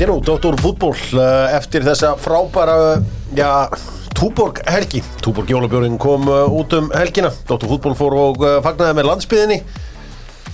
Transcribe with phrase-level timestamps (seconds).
[0.00, 3.02] Er nú Dóttor fútból uh, eftir þessa frábæra
[3.36, 3.68] já,
[4.16, 5.02] Túborg helgi.
[5.20, 7.28] Túborg jólabjörn kom uh, út um helgina.
[7.44, 9.58] Dóttor fútból fór og uh, fagnaði með landsbyðinni.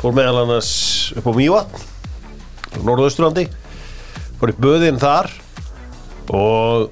[0.01, 0.73] Fór meðal annars
[1.15, 3.47] upp á Mývatn Norðausturlandi.
[4.41, 5.31] Fór í böðin þar.
[6.35, 6.91] Og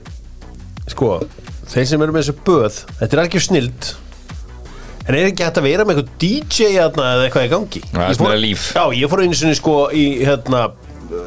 [0.94, 1.16] sko
[1.72, 3.92] þeir sem eru með þessu böð þetta er ekki snild.
[5.08, 7.86] En er ekki hægt að vera með eitthvað DJ eða eitthvað í gangi?
[7.90, 8.74] Er Ég fór-.
[8.78, 10.68] Já, ég fór einu sinni sko í hérna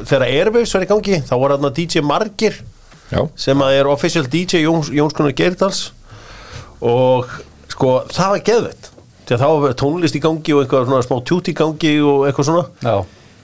[0.08, 2.60] þegar Airwaves var í gangi þá var hérna DJ Margir
[3.08, 5.92] Já, sem að er official DJ Jóns, Jónskunar Geirdals
[6.84, 7.30] og
[7.72, 8.42] sko það var
[9.28, 12.48] að þá var tónlist í gangi og eitthvað svona smá tjút í gangi og eitthvað
[12.48, 12.64] svona.
[12.80, 12.94] Já,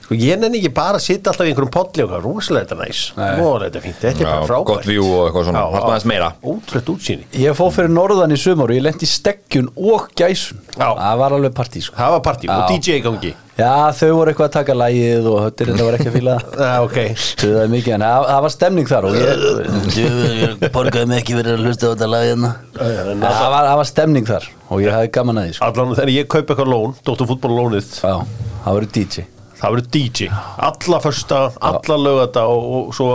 [0.05, 2.25] sko ég nenni ekki bara að sitja alltaf í einhverjum podli og eitthvað.
[2.25, 3.03] Rosalega þetta næs.
[3.19, 4.67] Þetta er fínt, þetta er bara frábært.
[4.71, 5.63] gott view og eitthvað svona.
[5.75, 6.29] Þarna aðeins meira.
[6.41, 7.27] Ótrúlegt útsýni.
[7.45, 10.89] Ég fór fyrir norðan í sumar og ég lendi í steggjun og gæsun Já.
[10.89, 11.97] Það var alveg partí sko.
[11.99, 12.69] Það var partí og.
[12.73, 16.09] DJ í gangi Já, þau voru eitthvað að taka lægið og höttir þetta var ekki
[16.11, 16.55] að fíla það.
[16.59, 16.97] Já, ok.
[17.39, 19.45] Þau það mikið, en það var stemning þar og ég,
[20.01, 22.51] ég borgaði mig ekki verið að hlusta á þetta lagið hérna.
[22.83, 25.69] En Það var, það var stemning þar og ég hafði gaman að því sko.
[25.71, 28.13] Allan þegar ég kaup eitthvað lón, Dóttur fútból lónið Já,
[28.65, 30.29] það voru DJ það verður DJ
[30.67, 31.37] alla första,
[31.71, 33.11] alla lögata og, og svo,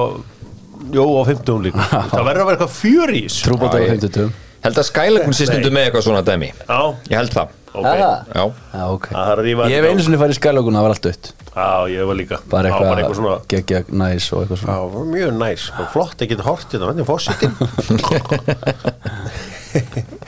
[0.97, 1.85] jó á 50 líka.
[2.15, 4.31] Það verður að vera eitthvað fjörís Trúbóta á Já, ég- 50
[4.65, 6.49] held að Skylagun sé stundu með eitthvað svona dæmi.
[6.69, 6.81] Já,
[7.11, 7.49] Ég held það.
[7.71, 7.87] Ok.
[7.87, 7.93] Já,
[8.35, 8.45] Já,
[8.75, 9.05] Já, ok.
[9.15, 11.07] Það er að rífa Ég hef þetta einu sinni farið í skælögun, það var allt
[11.07, 12.37] dött já, ég var líka.
[12.51, 15.63] Bara Já, eitthvað, eitthvað svona geggja næs og eitthvað Já, svona það var mjög næs,
[15.77, 17.51] var flott að geta hort þetta, hvernig fórsettin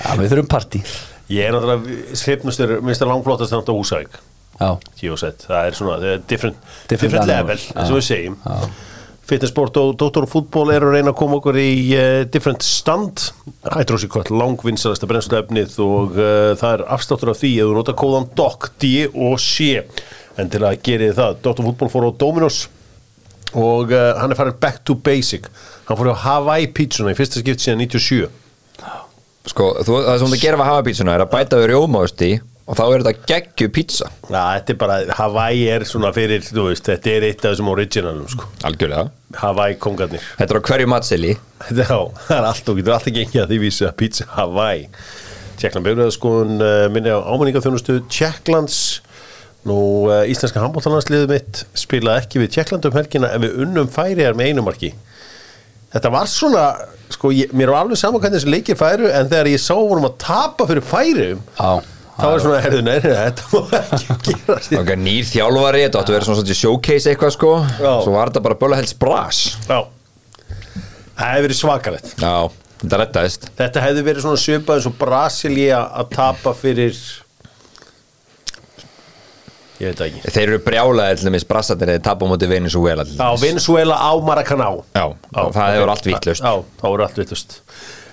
[0.02, 0.80] Já, við þurfum partí.
[1.32, 1.82] Ég er náttúrulega
[2.18, 4.12] skrifnustur, minnst það langflottast þannig á Húsavík.
[4.62, 4.68] Já,
[5.00, 7.36] Tíosett, það er svona, það er different, Different different, animal.
[7.42, 8.36] level, eins og við segjum.
[8.46, 8.56] Já,
[9.32, 13.30] Fitnessport og Dóttor fútból eru að reyna að koma okkur í uh, different stand.
[13.64, 18.68] Hydroxycut, langvinnsalasta brennsluefnið og uh, það er afstáttur af því að þú nota kóðan DOC,
[18.82, 19.80] D og C.
[20.36, 22.60] En til að gera það Dóttor fútból fór á Dominos
[23.52, 25.48] og uh, hann er farin back to basic.
[25.88, 28.28] Hann fór á Hawaii pizzuna í fyrsta skipt síðan 97
[29.48, 32.32] sko, þú, það sem þú gerir við hafa pítsuna er að bæta við rjómaosti
[32.72, 34.06] og þá er þetta geggju pizza.
[34.30, 37.68] Já, þetta er bara, Hawaii er svona fyrir, þú veist, þetta er eitt af þessum
[37.68, 38.48] originalum, sko.
[38.64, 39.10] Algjörlega.
[39.42, 40.24] Hawaii kongarnir.
[40.38, 41.34] Þetta er á hverju matseli?
[41.82, 44.88] Já, það er allt og getur alltaf gengið að því vísi að pizza Hawaii.
[45.60, 48.78] Tjekkland byrjaðaskoðun uh, minni á ámenningaþjónustu Tjekklands
[49.68, 49.76] Nú,
[50.08, 54.50] uh, íslenska handbóltalansliðið mitt spilaði ekki við Tjekkland um helgina en við unnum færiðar með
[54.50, 54.90] einumarki
[55.92, 56.64] Þetta var svona,
[57.12, 60.08] sko, ég, mér var alveg saman hvernig þessi leikir færu en þegar ég sá vorum
[60.08, 61.72] að tapa fyrir færiðum já
[62.22, 64.78] þá var svona, herðu, nei, nei, þetta má ekki gera sér.
[64.80, 67.52] Ok, nýr þjálfari, þetta áttu að vera svona svona showcase eitthvað sko.
[67.82, 67.92] Já.
[68.06, 69.42] Svo var þetta bara böla helst bras.
[69.66, 69.80] Já,
[71.18, 72.14] það hefði verið svakalegt.
[72.22, 72.34] Já,
[72.84, 73.48] þetta rettaðist.
[73.58, 77.02] Þetta hefði verið svona svipað eins og Brasilia að tapa fyrir
[79.82, 80.20] ég veit það ekki.
[80.36, 83.42] Þeir eru brjálaðir til dæmis brassarnir eða tapa á móti Venezuela til á dæmis.
[83.42, 86.44] Venezuela á Maracaná Já, það hefur allt vitlaust.
[86.44, 87.56] Já, það voru allt vittlust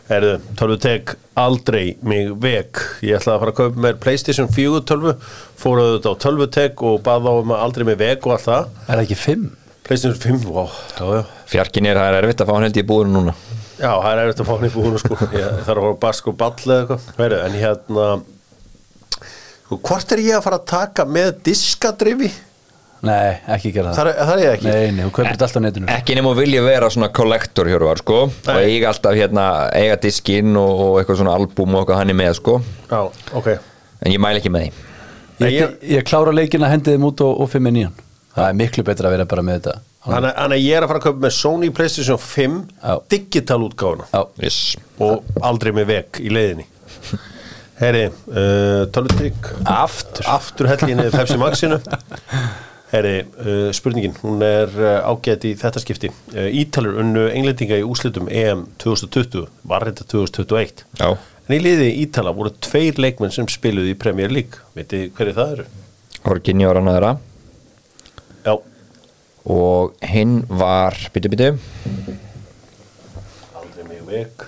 [0.09, 4.79] Herðu, tölvu tek aldrei mig veg Ég ætlaði að fara að kaupa mér Playstation 4
[4.89, 5.13] tölvu
[5.59, 8.45] Fóruðu þetta á tölvu tek og baða á um að aldrei mig veg og allt
[8.47, 8.69] það.
[8.87, 9.45] Er það ekki fimm?
[9.85, 11.21] Playstation 5, wow, já, já.
[11.49, 13.33] Fjarkin er, það er erfitt að fá hann held í búinu núna.
[13.79, 15.17] Já, það er erfitt að fá hann í búinu sko.
[15.39, 17.35] Ég þarf að fara bask og ball eða eitthvað.
[17.39, 18.09] En hérna
[19.65, 22.31] sko, Hvort er ég að fara að taka með diskadrifi?
[23.07, 23.95] Nei, ekki gera það.
[23.99, 24.65] Það er, það er ég ekki?
[24.67, 25.87] Nei, nei, þú kaupir þetta alltaf á netinu.
[25.93, 28.17] Ekki nema að vilja vera svona kollektor hjörvar sko.
[28.27, 28.57] Og Nei.
[28.73, 29.45] eiga alltaf hérna,
[29.79, 32.57] eiga diskinn og, og eitthvað svona albúm og eitthvað hann er með sko.
[32.91, 32.99] Já,
[33.39, 33.49] ok.
[34.03, 34.85] En ég mæl ekki með því.
[35.39, 37.95] Ég, ég- ég klára leikina, hendi þeim út og, og fimm í nýjan.
[38.35, 39.77] Það er miklu betra að vera bara með þetta.
[40.09, 42.93] Þannig þannig að ég er að fara að kaupa með Sony Playstation 5 Já.
[43.15, 44.05] digital útgáfuna.
[44.11, 44.59] Já, yes.
[44.99, 46.67] og aldrei með veg í leiðinni.
[47.79, 49.49] Herri, uh, tölvutrygg.
[49.71, 50.27] Aftur.
[50.27, 51.79] Aftur helginni Pepsi Maxinu
[52.89, 56.09] Herri, uh, spurningin hún er uh, ágætt í þetta skipti.
[56.33, 61.11] Uh, Ítalur unnu englendinga í úslitum EM 2020, var þetta 2021 Já,
[61.45, 64.57] en í liði Ítala voru tveir leikmenn sem spiluði í Premier League.
[64.73, 65.67] Veitir hverju það eru?
[66.33, 67.11] Orginni var hann aðra
[68.47, 68.55] Já,
[69.45, 71.51] Og hinn var, byttu byttu
[73.59, 74.47] aldrei með veg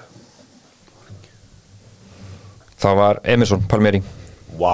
[2.81, 4.01] Það var Emerson Palmeri
[4.59, 4.73] Vá,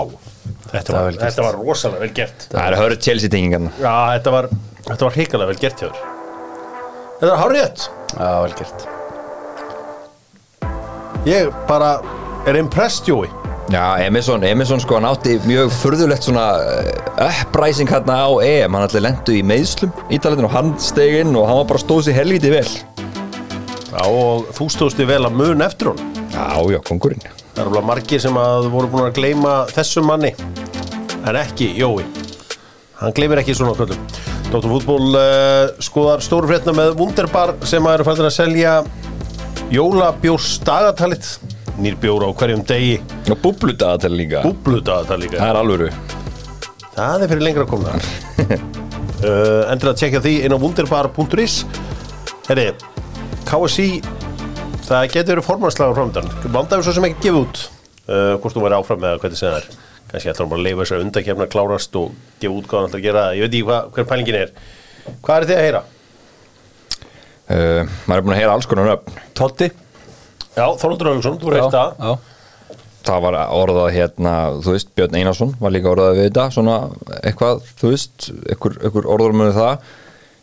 [0.72, 2.46] þetta, var var, þetta var rosalega vel gert.
[2.52, 4.50] Það er hörð Chelsea tengingan Já, þetta var,
[4.90, 6.06] var hrikalega vel gert hjá þér.
[7.18, 7.90] Þetta var hárrétt.
[8.14, 8.88] Já, vel gert.
[11.28, 11.92] Ég bara
[12.48, 13.28] er impressed, Jói.
[13.68, 16.92] Já, Emerson, Emerson sko, hann átti mjög furðulegt svona uh,
[17.26, 21.50] uppræsing hérna á EM, hann allir lendu í meðslum Ítalinn og hann steg inn og
[21.50, 22.70] hann var bara stóð sér helviti vel.
[23.98, 26.02] Já, og þú stóðst þig vel að mun eftir hún
[26.34, 27.24] Já, já, kongurinn
[27.58, 30.30] Það eru bara margir sem að voru búin að gleyma þessum manni.
[31.26, 32.04] En ekki Jói.
[33.00, 34.04] Hann gleymir ekki svona kvöldum
[34.52, 38.76] Dóttur fútból uh, skoðar stóru frétna með Wunderbar sem að eru fættir að selja
[39.74, 41.32] jólabjórs dagatalið.
[41.82, 43.00] Nýr bjór á hverjum degi.
[43.26, 44.44] Og búbludagatal líka.
[44.46, 45.42] Búblu dagatal líka.
[45.42, 45.90] Það er alvöru.
[46.94, 47.98] Það er fyrir lengra að koma.
[49.18, 51.54] Uh, endur að tjekka því inn á wunderbar.is
[52.46, 52.68] herri
[53.50, 53.88] KSI
[54.88, 56.30] það getur verið formannslagur framöndan.
[56.54, 57.62] Vandaður svo sem ekki gefið út.
[58.08, 59.68] Uh, hvort þú væri áfram með hvernig sem það er.
[60.08, 62.88] Kannski ætlar hann bara að leifa þess að undakefna klárast og gefa út hvað hann
[62.90, 63.24] ætlar að gera.
[63.36, 64.54] Ég veit ekki hvað, hver pælingin er.
[65.26, 65.82] Hvað er þið að heyra?
[67.52, 69.20] uh, Maður er búin að heyra alls konar nöfn.
[69.38, 69.70] Totti
[70.58, 71.92] Já, Þorvaldur Ögungsson, þú reynt það.
[72.02, 72.16] já.
[73.08, 74.32] Það var orðað hérna,
[74.66, 76.74] þú veist, Björn Einarsson var líka orðað við þetta, svona
[77.22, 79.86] eitthvað, þú veist, einhver, einhver orður með það.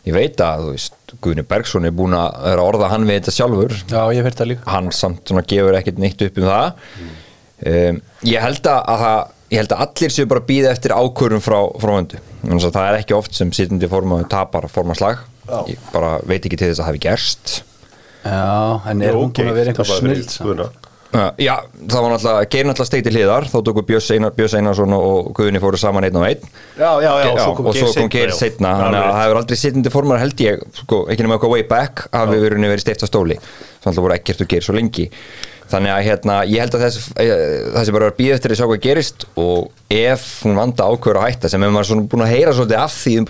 [0.04, 3.32] Ég veit að, þú veist, Guðni Bergson er búin að vera orða hann við þetta
[3.38, 3.76] sjálfur.
[3.88, 6.90] já, ég hef það líka Hann samt svona gefur ekkert neitt upp um það.
[7.64, 9.20] Um, ég held að, að það,
[9.54, 12.20] ég held að allir séu bara býða eftir ákvörum frá, frá vöndu.
[12.42, 15.22] Þannig að það er ekki oft sem sittandi formaður tapar formaslag.
[15.48, 15.58] Já.
[15.72, 17.54] Ég bara veit ekki til þess að það hafi gerst.
[18.24, 20.83] Já, en er hún búin að vera fyrir snild
[21.38, 21.54] já,
[21.86, 25.04] það var náttúrulega, geir náttúrulega steigt til hliðar, þá tóku Björns Einar, Björns Einarsson og
[25.14, 26.44] og Guðni fóru saman einn og einn.
[26.78, 28.36] Já, já, já, Já, og svo kom Geir já.
[28.38, 31.54] setna Já, þannig að það hefur aldrei sittandi formar held ég sko, ekki nema eitthvað
[31.54, 33.36] way back hafi verið verið steift á stóli.
[33.38, 35.10] Þannig að það voru ekkert og Geir svo lengi.
[35.64, 37.30] Þannig að hérna, ég held að þess, eh,
[37.72, 41.20] það sem bara var býð eftir að sjá hvað gerist og ef hún vanda ákveður
[41.22, 43.26] að hætta sem ef maður er svona búin að heyra svolítið af því um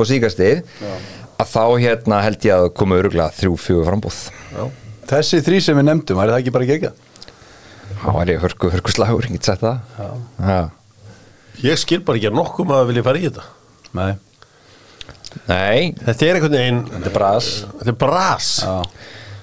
[1.41, 4.19] að þá hérna held ég að koma öruglega þrjú, fjögur frambúð
[5.05, 6.91] Þessi þrý sem við nefndum, var það ekki bara gegja?
[8.05, 9.81] Það var ég hörku, hörku slagur, ég get sett það.
[10.41, 10.61] Já.
[11.65, 13.45] Ég skil bara ekki að nokkuð maður vilja fara í þetta.
[13.95, 14.13] Nei,
[15.49, 17.47] Nei, Þetta er einhvern veginn þetta er bras.
[17.81, 18.49] Þetta er bras.
[18.63, 18.75] Já,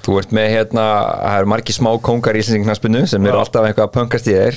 [0.02, 0.84] Þú ert með hérna,
[1.22, 3.42] það eru margir smá kóngar í Íslandingnarsbunnu sem eru Já.
[3.44, 4.56] alltaf eitthvað að pöngast í þeir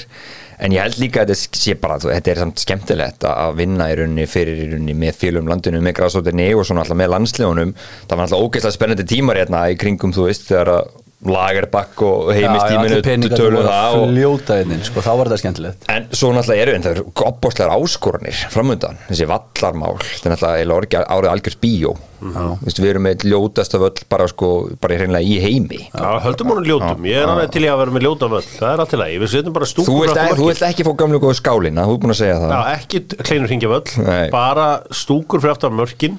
[0.64, 3.88] en ég held líka að þetta sé bara, þetta er samt skemmtilegt að- að vinna
[3.92, 7.74] í rauninni fyrir í rauninni með félum landinu, með græsóttinni og svona alltaf með landslegunum,
[8.08, 10.88] það var alltaf ógeðslega spennandi tímar hérna í kringum, þú veist, þegar að
[11.24, 15.86] Lagerbakk og heimistíminu peningar tölu voru það að og sko, þá var þetta skemmtilegt.
[15.94, 20.34] En svo náttúrulega eru, en það eru opbóðslegar áskoranir framundan, þessi vallarmál þetta er
[20.68, 21.94] náttúrulega árið algjörst bíó.
[22.24, 24.50] Þú veist, við erum með ljótasta völl bara sko,
[24.80, 25.80] bara hreinlega í heimi.
[25.90, 28.46] Já, höldum honum ljótum, ég er alveg til í að vera með ljóta völl.
[28.48, 30.64] Það er allt í lagi, við setjum bara Þú stúkur vilt, aftan ekki, þú vilt
[30.70, 32.54] ekki fá gamlu góðu skálina, þú er búin að segja það.
[32.54, 34.24] Já, ekki kleinur hringja völl.
[34.32, 36.16] Bara stúkur fyrir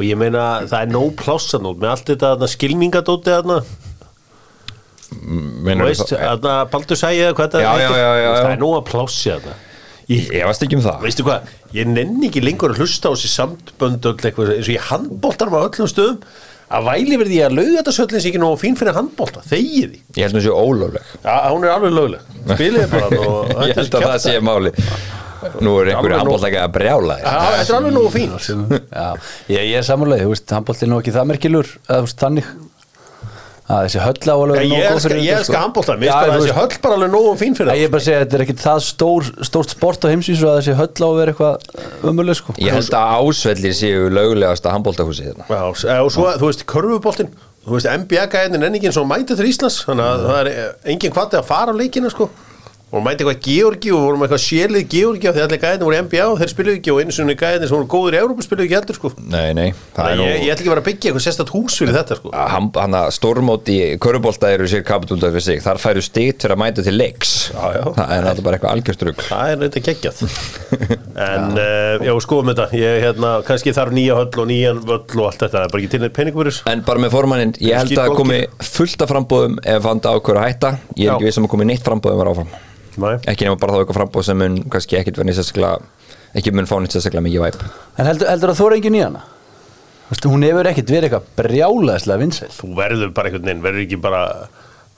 [0.00, 3.58] Og ég meina, það er nóg plássanót Með allt þetta þarna skilningadóti þarna
[5.10, 7.64] Þú veist, það- þarna Baldur sæði hvað heitir.
[7.66, 8.30] já, já, já.
[8.40, 9.56] Það er nóg að plássi þarna.
[10.10, 11.02] Ég, Ég varst ekki um það.
[11.06, 13.30] Veistu hvað, ég nenni ekki lengur að hlusta á þessi
[14.26, 16.18] eitthvað eins og ég handbóltar á öllum stöðum.
[16.70, 20.00] Að væli verði ég að lauga þetta söllins ekki nógu fín fyrir handbólta, þegið því.
[20.14, 23.08] Ég held að það sé ólöfleg Já, hún er alveg lögleg, spilið bara
[23.66, 24.70] Ég held að það sé máli
[25.64, 27.38] Nú er einhverju handbóltækja að brjála þér.
[27.56, 28.34] Þetta er alveg nógu fín.
[28.92, 29.06] Já,
[29.48, 32.18] ég, ég er samanlega, þú veist, handbólti er nú ekki það merkilur eða þú veist,
[32.22, 32.50] þannig
[33.70, 36.38] að þessi höll á alveg ég góð fyrir ég þetta, elska handbólta, mér finnst bara
[36.40, 37.84] þessi höll bara alveg nógu fín fyrir Ég það.
[37.86, 40.58] er bara að segja að þetta er ekki það stór, stórt sport á heimsvísu að
[40.60, 42.56] þessi höll á að vera eitthvað ömuleg sko.
[42.58, 45.46] Ég held að ásvellir séu lögulegasta handbóltahúsi hérna.
[45.46, 45.62] Já,
[46.02, 47.32] og svo, þú veist, körfuboltinn.
[47.60, 50.54] Þú veist, NBA-gæðin er enginn svo mætið til Íslands Þannig að það er
[50.94, 52.30] enginn hvati að fara á leikina, sko
[52.90, 56.24] Og mæti eitthvað Georgi og vorum eitthvað sjélið Georgi af Því allir gæðin voru NBA
[56.26, 58.76] og þeir spiluðu ekki Og einu sinni gæðin sem voru góður í Európa spiluðu ekki
[58.80, 59.10] heldur, sko.
[59.30, 61.94] Nei, nei, Þannig nú ég, ég ætla ekki vera að byggja eitthvað sérstætt hús fyrir
[62.00, 62.32] þetta, sko.
[62.34, 65.62] Hann, að stórmóti körubólta eru sér kapitúldað fyrir sig.
[65.62, 67.34] Þar færu stíkt fyrir að mæta til leiks.
[67.54, 67.84] Já, já.
[67.94, 70.24] það er náttúrulega bara eitthvað algjörstrugg Það er þetta geggjað.
[71.20, 72.66] En, uh, já, skoðum þetta.
[72.80, 75.50] Ég, hérna, kannski þarf nýja höll og nýjan völl og allt þetta.
[75.52, 76.64] Það er bara ekki til þessu.
[76.72, 80.48] en bara með formanninn, ég held að komi fullt af frambóðum ef hann ákveður að
[80.48, 80.74] hætta.
[80.96, 81.14] Ég er Já.
[81.18, 82.58] ekki viss um að komi neitt frambóðum var áfram
[83.00, 83.16] Nei.
[83.32, 85.80] ekki nema bara þá eitthvað frambóð sem mun kannski ekkit verið sérstaklega
[86.38, 87.60] ekki mun fá neitt sérstaklega mikið væp
[88.00, 89.22] En heldur, heldur að þú er engin í hana?
[90.10, 93.84] Þú veist, hún hefur ekkit verið eitthvað brjálaðislega vinsæl Þú verður bara einhvern veginn Verður
[93.84, 94.22] ekki bara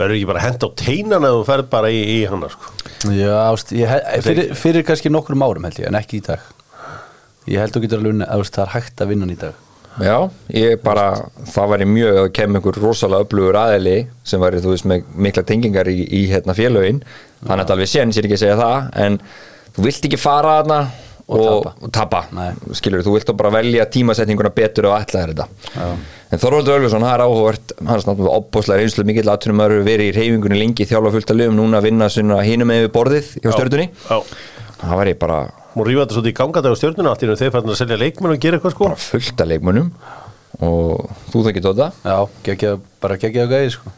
[0.01, 3.35] Verður ekki bara hent á teinana og þú ferð bara í, í hana, sko Já,
[3.51, 3.93] ást, ég,
[4.25, 6.49] fyrir, fyrir kannski nokkrum árum held ég, en ekki í dag
[7.51, 9.61] Ég held þú getur alveg að það er hægt að vinna hann í dag
[10.01, 10.17] Já,
[10.57, 11.07] ég bara,
[11.53, 15.45] það væri mjög að kem einhver rosalega öflugur aðeli sem væri, þú veist, með mikla
[15.49, 17.03] tengingar í, í hérna félögin,
[17.43, 19.19] þannig að þetta alveg séns, ég er ekki að segja það, en
[19.77, 20.83] þú vilt ekki fara þarna
[21.33, 21.73] Og og, tapa.
[21.87, 22.21] og tapa,
[22.77, 25.47] skilur, þú vilt bara velja tímasetninguna betur og ætlaðir þetta.
[25.71, 25.87] Já.
[26.35, 27.75] en Þorvaldur Ölfusson, það er áhugavert.
[27.79, 31.41] Hann er snáttúrulega opbóðslega reynslu mikill aðtunum að verið í reyfingunni lengi, þjálfa fullt að
[31.41, 33.89] lögum núna að vinna hinum með borðið hjá stjörnunni.
[34.11, 34.19] Já
[34.83, 35.41] það væri bara,
[35.73, 37.97] Mú rífa þetta svolítið í gangadag á stjórnuna Allt í einu þeir færðin að selja
[38.03, 38.89] leikmenn og gera eitthvað, sko.
[38.91, 39.89] Bara fullt að leikmönnum.
[40.63, 42.73] Og þú þekkir þetta, Já, geggja,
[43.03, 43.93] bara geggja og gæði sko.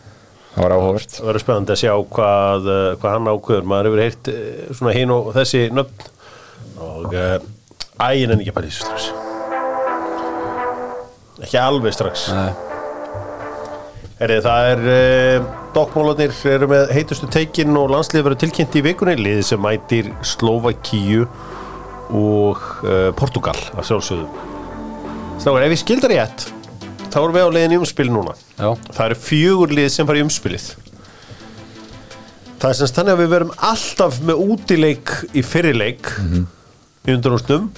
[0.55, 1.17] Það var áhugavert.
[1.17, 3.67] Það verður spennandi að sjá hvað, uh, hvað hann ákveður.
[3.73, 4.37] Maður hefur heyrt uh,
[4.79, 6.07] svona hinn og þessi nöfn.
[6.85, 7.35] Og uh,
[8.07, 9.11] ægin en ekki í þessu strax.
[11.43, 12.29] Ekki alveg strax.
[12.31, 12.55] Nei.
[14.23, 14.87] Heri, það er
[15.75, 21.25] dokkmólarnir eru með heitustu teikinn og landsliðið verður tilkynnt í vikunni liðið sem mætir Slovakíu
[22.15, 24.29] og uh, Portugal að sjálfsögðu.
[25.43, 26.47] Strákar, ef ég skildar rétt
[27.15, 28.35] þá erum við á leiðin í umspil núna.
[28.59, 30.71] Já, það eru fjögur lið sem fara í umspilið.
[32.63, 36.11] Það er semst þannig að við verum alltaf með útileik í fyrirleik
[37.05, 37.69] í undanústum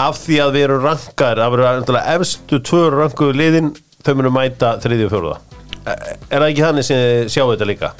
[0.00, 4.38] af því að við erum rankar af því að efstu tvö rankuðu liðin þau munum
[4.38, 5.49] mæta þriði og fjóruða
[5.86, 7.92] er það ekki þannig sem þið sjáu þetta líka?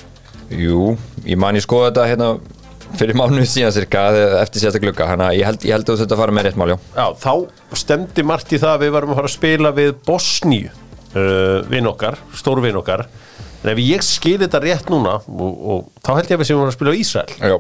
[0.51, 2.31] Jú, ég man ég skoða þetta hérna
[2.99, 4.05] fyrir mánuð síðan cirka
[4.41, 6.73] eftir sérsta glugga þannig að ég held, ég held að þetta fara með rétt mál,
[6.73, 6.77] já.
[6.97, 10.71] Já, þá stemdi margt í það að við varum að fara að spila við Bosníu
[10.71, 13.07] uh, vinn okkar, stór vinn okkar.
[13.61, 16.61] En ef ég skil þetta rétt núna og, og þá held ég að við sem
[16.61, 17.35] vorum að spila á Ísrael.
[17.39, 17.57] Já,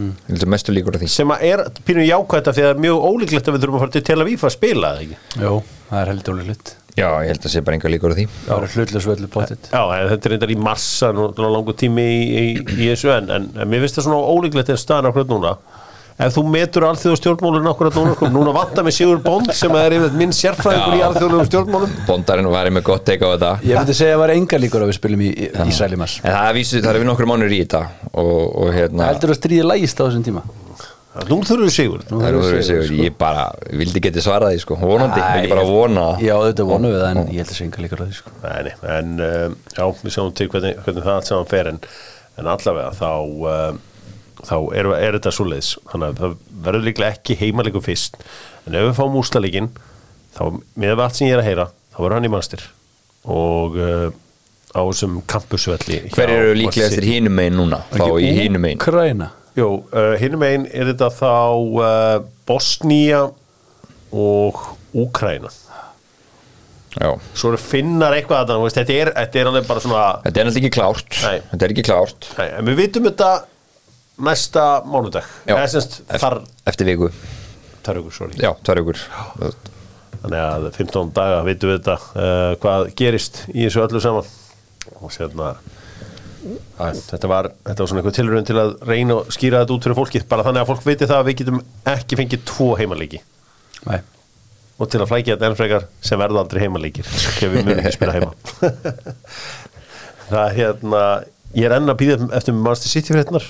[0.00, 1.12] ég held að mestu líkur á því.
[1.12, 3.80] Sem að er pínu jákvæmt af því að það er mjög ólíklegt að við þurfum
[3.80, 5.20] að fara til Tel Aviv að spila það ekki?
[5.42, 5.52] Jó,
[5.90, 8.26] það er heldur hlut Já, ég held að sé bara enga líkur á því.
[8.46, 12.46] Það er hlutlega potið Já, þetta er reyndar í massa nú langur tími í, í,
[12.80, 15.54] í þessu en, en, en mér finnst það svona ólíklegt en staðan akkurat núna.
[16.20, 19.94] Ef þú metur alþjóðu stjórnmálun akkurat núna sko, núna vantar með Sigur Bond sem er
[19.96, 21.94] yfir minn sérfræðingur í alþjóðlegum stjórnmálum.
[22.10, 23.52] Bondarinn var með gott teika á þetta.
[23.64, 26.20] Ég myndi segja að það var enga líkur að við spilum í í Ísraeli mass
[26.20, 27.82] En það er það er við nokkur mánur í þetta
[28.12, 30.44] og, og hérna Heldur að stríði lægist á þessum tíma
[31.10, 32.02] Nú þurfum við Sigur.
[32.06, 33.48] Nú þurfum við sigur, segur, ég bara
[33.80, 37.10] vildi geti svarað því sko, vonandi, Æ, ekki bara vona Já, þetta vonum við það
[37.10, 38.34] en ég held að líkur að því sko.
[38.44, 41.80] Nei, nei, en uh, já, við sjáum til hvernig, hvernig það allt saman fer en,
[42.38, 43.10] en allavega þá,
[43.50, 44.06] uh,
[44.46, 46.38] þá er, er þetta svo leiðis þannig að það
[46.68, 48.20] verður líklega ekki heimaleikum fyrst.
[48.68, 49.72] En ef við fáum úslaleikin
[50.38, 50.44] þá
[50.78, 52.68] með allt sem ég er að heyra þá verður hann í mannstir
[53.26, 54.06] og uh,
[54.70, 56.94] á þessum kampusvelli Hver eru Marseille.
[56.94, 57.82] þér hínum megin núna?
[57.90, 58.78] Þá í hínum megin
[59.58, 61.34] Jú, uh, hinum einn er þetta þá
[61.82, 63.24] uh, Bosnía
[64.10, 64.60] og
[64.94, 65.50] Úkraina
[66.90, 70.48] Já, svo finnar eitthvað að það þetta er, þetta er alveg bara svona þetta er
[70.48, 71.18] náttúrulega ekki klárt.
[71.22, 71.36] Nei.
[71.52, 72.26] Þetta er ekki klárt.
[72.38, 73.28] Nei, en við vitum þetta
[74.26, 75.28] næsta mánudag.
[75.46, 75.54] Já.
[75.54, 76.40] eða semst þar
[76.70, 77.10] Eftir viku,
[77.86, 78.40] þar ykkur, sorry.
[78.42, 79.04] Já, tvær vikur.
[80.20, 84.34] Þannig að 15 daga vitum við þetta uh, hvað gerist í þessu öllu saman.
[85.00, 85.54] Og sérna
[86.40, 89.98] þetta var þetta var svona einhver tilröðin til að reyna að skýra þetta út fyrir
[89.98, 91.60] fólki bara þannig að fólk viti það að við getum
[91.92, 93.20] ekki fengið tvo heimalíki
[93.86, 94.00] Nei.
[94.80, 97.96] Og til að flækja þetta enn frekar sem verða aldrei heimalíkir ef við munum ekki
[97.98, 98.32] spila heima.
[100.30, 101.02] Það er hérna
[101.56, 103.44] ég er enn að býða eftir Master City frétnar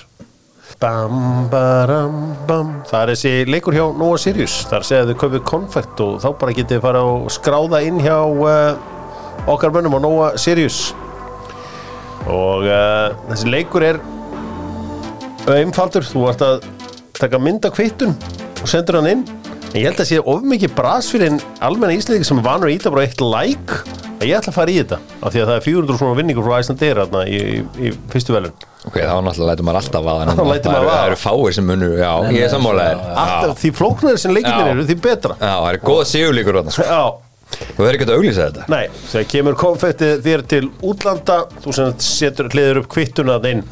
[0.81, 2.15] bam, baram,
[2.47, 2.71] bam.
[2.89, 4.61] Það er þessi leikur hjá Nova Sirius.
[4.71, 8.79] Þar segja þau kaupið konfekt og þá bara getið fara og skráða inn hjá uh,
[9.51, 10.89] okkar mönnum á Nova Sirius
[12.29, 14.01] og uh, þessi leikur er
[15.51, 16.65] einfaldur, þú ert að
[17.17, 18.13] taka mynda kvittun
[18.61, 19.23] og sendur hann inn.
[19.71, 22.75] En ég held að sé of mikið bras fyrir en almenna íslendingi sem vanur að
[22.75, 23.77] íta bara eitt like.
[24.21, 26.45] Að ég ætla að fara í þetta af því að það er 400 svona vinningur
[26.45, 28.51] frá Æslandeir í, í, í fyrstu velun
[28.85, 30.03] Ok, þá náttúrulega lætur maður alltaf
[30.51, 31.07] maður Það vaða.
[31.07, 33.01] eru fáir sem munur, já, ég er sammálaðir
[33.63, 35.39] því flóknari sem leikinir eru því betra.
[35.41, 36.05] Já, það eru góða
[36.61, 36.85] þarna sko.
[36.91, 37.01] já,
[37.59, 38.65] Þú verður ekki að auglýsa þetta.
[38.71, 43.63] Nei, þegar kemur konfektið þér til útlanda þú setur hliður upp kvittuna þarna inn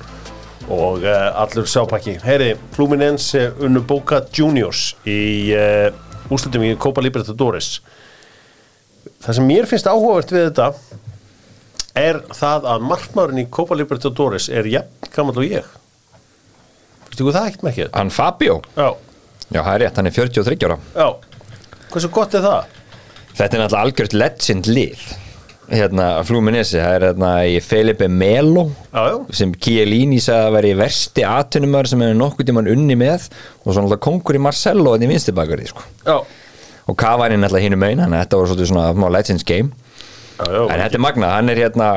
[0.69, 2.17] og uh, allur sápakki.
[2.23, 5.19] Heyri, Fluminense unnu Boca Juniors í
[5.57, 5.89] uh,
[6.29, 7.79] úslutum í Copa Libertadores.
[9.19, 10.69] Það sem mér finnst áhugavert við þetta
[11.99, 15.69] er það að markmaðurinn í Copa Libertadores er jafn gammal og ég.
[17.09, 17.87] Vistu hvað það ekkert með ekki?
[17.97, 18.89] Hann Fabio, Já,
[19.49, 20.77] já, það er rétt, hann er 43 ára.
[20.93, 21.09] Já.
[21.89, 22.77] Hversu gott er það?
[23.37, 25.03] Þetta er náttúrulega algjört legend lið.
[25.69, 31.25] Hérna, Fluminense, það er hérna í Felipe Melo já sem Chiellini sagði að veri versti
[31.29, 35.11] atunumar sem hefur nokkuð tímann unni með og svo náttúrulega kongur í Marcello en í
[35.11, 35.85] vinstibakari sko.
[36.07, 36.15] Já,
[36.89, 39.69] og Cavani náttúrulega hinu megin þannig að þetta voru svolítið svona legends game.
[40.39, 40.63] Já, já.
[40.63, 41.91] En þetta er magna, hann er hérna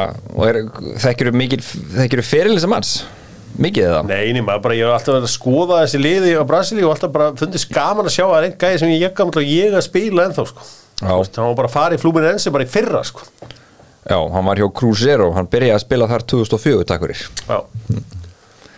[1.40, 2.94] mikil þekkjur fyrirlisa manns
[3.62, 4.04] mikið eða?
[4.08, 7.12] Nei, maður bara, ég hef alltaf verið að skoða þessi liði á Brasilíu og alltaf
[7.14, 9.04] bara fundist gaman að sjá að er einn gæði sem ég
[9.42, 10.68] og ég að spila ennþá, sko.
[11.02, 13.26] Hann var bara að fara í Fluminense bara í fyrra, sko.
[14.06, 17.58] já, hann var hjá Cruzeiro, hann byrjaði að spila þar 2004 takk fyrir, Já.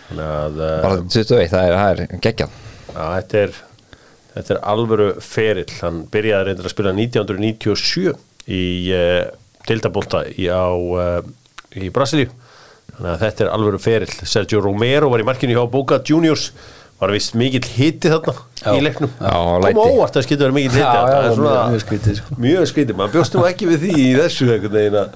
[0.09, 2.59] Þannig að, uh, bara 21 það er, er geggjað
[2.95, 3.47] þetta
[4.35, 5.71] þetta er alvöru ferill.
[5.81, 8.15] Hann byrjaði reyndir að spila 1997
[8.55, 8.63] í
[8.95, 9.21] uh,
[9.65, 11.21] Tildabólta í, á, uh,
[11.79, 12.31] í Brasilíu.
[12.95, 14.13] Þannig að þetta er alvöru ferill.
[14.29, 16.51] Sergio Romero var í markinu hjá Boca Juniors.
[17.01, 18.71] Var vist mikill hiti þarna Já.
[18.73, 19.11] í leiknum.
[19.19, 19.33] Já,
[19.75, 20.83] Kom óvart að það skilja verið mikill hiti.
[20.85, 22.37] Já, já, Það er mjög- svona- mjög skrítið, sko.
[22.45, 25.09] Mjög skrítið, maður bjóst nú ekki við því í þessu einhvern veginn að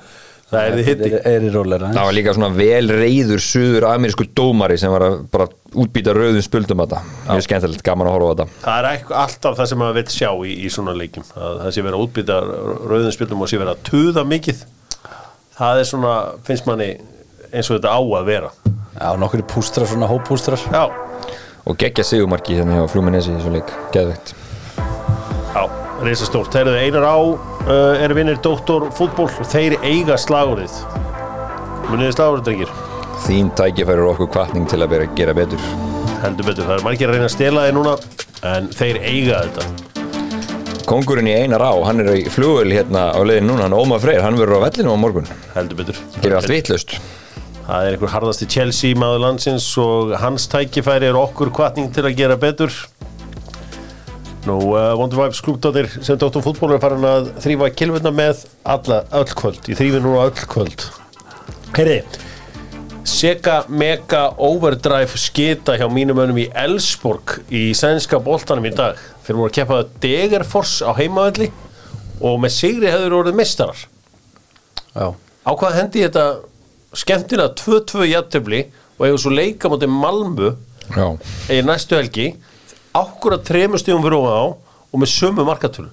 [0.48, 4.78] Það er þið hitti er, er Það var líka svona vel reyður suður amerísku dómari
[4.80, 8.32] sem var að bara útbýta rauðum spuldum að þetta Mjög skemmtilegt, gaman að horfa á
[8.32, 8.46] þetta.
[8.64, 11.26] Það er eitthvað, alltaf það sem maður veit sjá í, í svona leikjum.
[11.36, 12.38] Að það sé verið að útbytta
[12.88, 14.64] rauðin spildum og sé verið að tuða mikið.
[15.58, 16.14] Það er svona,
[16.48, 16.88] finnst manni
[17.52, 18.50] eins og þetta á að vera.
[18.96, 20.88] Já, nokkur pústrar, svona hóppústrar Já,
[21.68, 24.32] Og geggja sigumarki hérna hjá Fluminesi í þessu leik, geðveikt.
[25.52, 25.64] Já,
[26.06, 30.78] reysa stórt Þeir eru einar á, uh, eru vinnir Dóttor fútból og þeir eiga slagurðið
[31.88, 32.72] Muniði slagurðið, drengir?
[33.26, 35.62] Þín tækifæri er okkur kvartning til að bera, gera betur.
[36.22, 37.94] Heldur betur, það er margir að reyna að stela þið núna
[38.52, 39.68] en þeir eiga þetta.
[40.88, 44.04] Kongurinn í einar á, hann er í flugul hérna á leiðin núna, hann er Ómar
[44.04, 45.32] Freyr, hann verður á vellinu á morgun.
[45.56, 46.04] Heldur betur.
[46.20, 46.96] Gerir allt vitlaust
[47.68, 52.16] Það er einhver harðasti Chelsea maður landsins og hans tækifæri er okkur kvartning til að
[52.16, 52.72] gera betur.
[54.48, 59.02] Nú, uh, Wonder Vibes klúbdóttir sem Dóttum fútból er farin að þrýfa kilvurna með alla,
[59.20, 60.86] öll kvöld, ég þrýfi núna öll kvöld.
[61.76, 62.00] Heyri,
[63.04, 68.96] Sega Mega Overdrive skita hjá mínum önum í Elsborg í sænska boltanum í dag.
[69.28, 71.52] Þeir voru að keppa Degerfors á heimavelli
[72.24, 73.82] og með sigri hefur orðið mistarar
[74.94, 76.24] Já, á hvað hendi þetta
[76.96, 78.62] skemmtilega 2-2 jættöfli
[78.98, 80.54] og hefur svo leika mútið Malmö
[80.94, 81.06] Já.
[81.52, 82.30] í næstu helgi.
[82.96, 84.44] Ákvörða tremur stífum fyrir ofan á
[84.88, 85.90] og með sömu markatölu.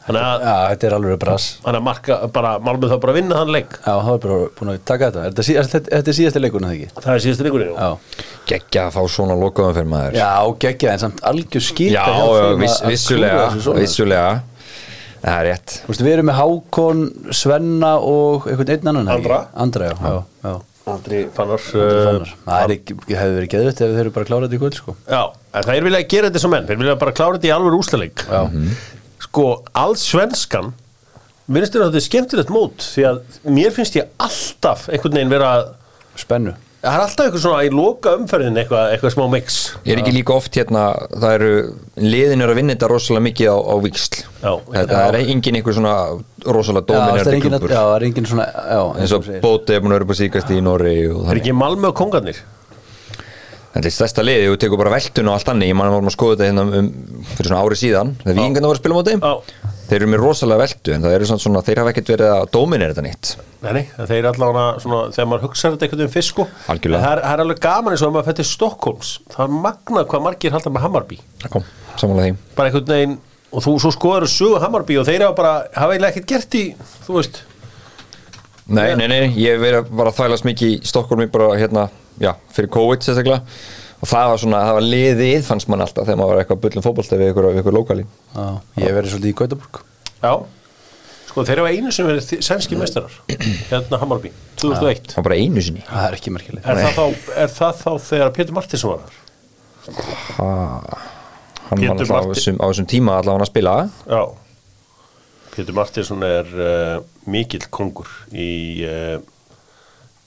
[0.00, 1.46] Þannig að, já þetta er alveg brass.
[1.62, 3.74] Þannig að marka, bara, Malmö þá bara að vinna þann leik.
[3.84, 5.20] Já, það er bara búin að taka þetta.
[5.20, 7.02] Er Þetta, sí- þetta, þetta er síðasti leikurinn, það ekki?
[7.04, 7.90] það er síðast leikurinn Já,
[8.50, 10.16] Geggja að fá svona lokaðum fyrir maður.
[10.18, 10.32] Já
[10.64, 13.44] geggja, en samt algjör skýta Já, já, viss, vissulega,
[13.76, 14.24] vissulega
[15.20, 15.72] Það er rétt.
[15.84, 17.00] Þú veist, við erum með Hákon,
[17.36, 19.10] Svenna og einhvern einn annan?
[19.16, 19.40] Andra.
[19.66, 20.54] Andra, já, já, já.
[20.90, 21.60] Andri Fannar.
[21.60, 22.30] Fannar.
[22.30, 24.94] uh, Það hefði verið geðvitt ef þeir eru bara að klára þetta í kvöld, sko.
[25.12, 25.20] Já,
[25.52, 26.66] en það er vilja að gera þetta sem menn.
[26.70, 28.40] Þeir vilja bara klára þetta í alveg úrslaleik Já,
[29.26, 29.44] sko,
[29.84, 30.72] alls svenskan
[31.50, 33.20] minnst þér að þetta er skemmtilegt mót því að
[33.52, 35.52] mér finnst ég alltaf einhvern veginn vera
[36.18, 39.56] spennu það er alltaf eitthvað svona í loka umferðin eitthvað, eitthvað smá mix.
[39.84, 41.50] Ég er ekki líka oft hérna, það eru
[42.00, 44.52] liðin er að vinna þetta rosalega mikið á, á viksl Já.
[44.76, 45.94] Það er engin einhver svona
[46.46, 49.28] rosalega Já, það er dominerandi klubur já, það er engin svona já, eins og þú
[49.28, 49.42] segir.
[49.44, 51.98] Bóti er búin að vera upp á síkast í Norri og er ekki Malmö og
[52.00, 52.40] kongarnir?
[53.70, 56.08] Þetta er stærsta liði, þú tekur bara veltun og allt annað ég man að vorum
[56.10, 56.88] að skoða þetta hérna um,
[57.36, 59.69] fyrir svona ári síðan þegar vikingarna voru að spila á þeim Já.
[59.90, 62.94] Þeir eru með rosalega veltu en það eru svona, þeir hafa ekkert verið að dominera
[62.94, 66.46] þetta nýtt Nei, nei, þeir allavega svona, þegar maður hugsaður þetta einhvern veginn fyrst sko
[66.72, 67.02] Algjörlega.
[67.04, 70.08] Það er, það er alveg gaman eins og að maður fætti Stokkólms það er magnað
[70.12, 71.18] hvað margir halda með Hammarby.
[71.44, 71.62] Já,
[72.00, 72.38] samanlega því.
[72.56, 73.16] Bara einhvern veginn,
[73.50, 76.64] og þú svo skoður sögu Hammarby og þeir hafa bara, hafa eiginlega ekkert gert í
[77.08, 77.42] þú veist,
[78.70, 81.88] Nei, nei, nei, ég hef verið að- þvælast mikið í Stokkólmi bara hérna,
[82.22, 83.40] já, fyrir COVID sérstaklega
[84.00, 86.84] og það var svona, það var liðið fannst mann alltaf þegar maður var eitthvað bullum
[86.86, 88.46] fótbolta við ykkur, ykkur lokali Já,
[88.80, 89.80] ég verið svolítið í Gautaborg.
[90.22, 90.32] Já.
[91.30, 93.12] Sko þeir hafa einu sem verið sænski meistarar
[93.70, 95.84] hérna Hammarby, 2001 það var bara einu sinni.
[95.86, 99.18] Það er ekki merkileg er það, þá, er það þá þegar Pétur Martinsson var þar?
[101.70, 103.74] hann Pétur var alltaf á Marti- þessum, á þessum tíma allavega að spila.
[104.10, 104.22] Já.
[105.54, 106.96] Pétur Martinsson er uh,
[107.30, 108.50] mikill kongur í,
[108.86, 109.16] uh,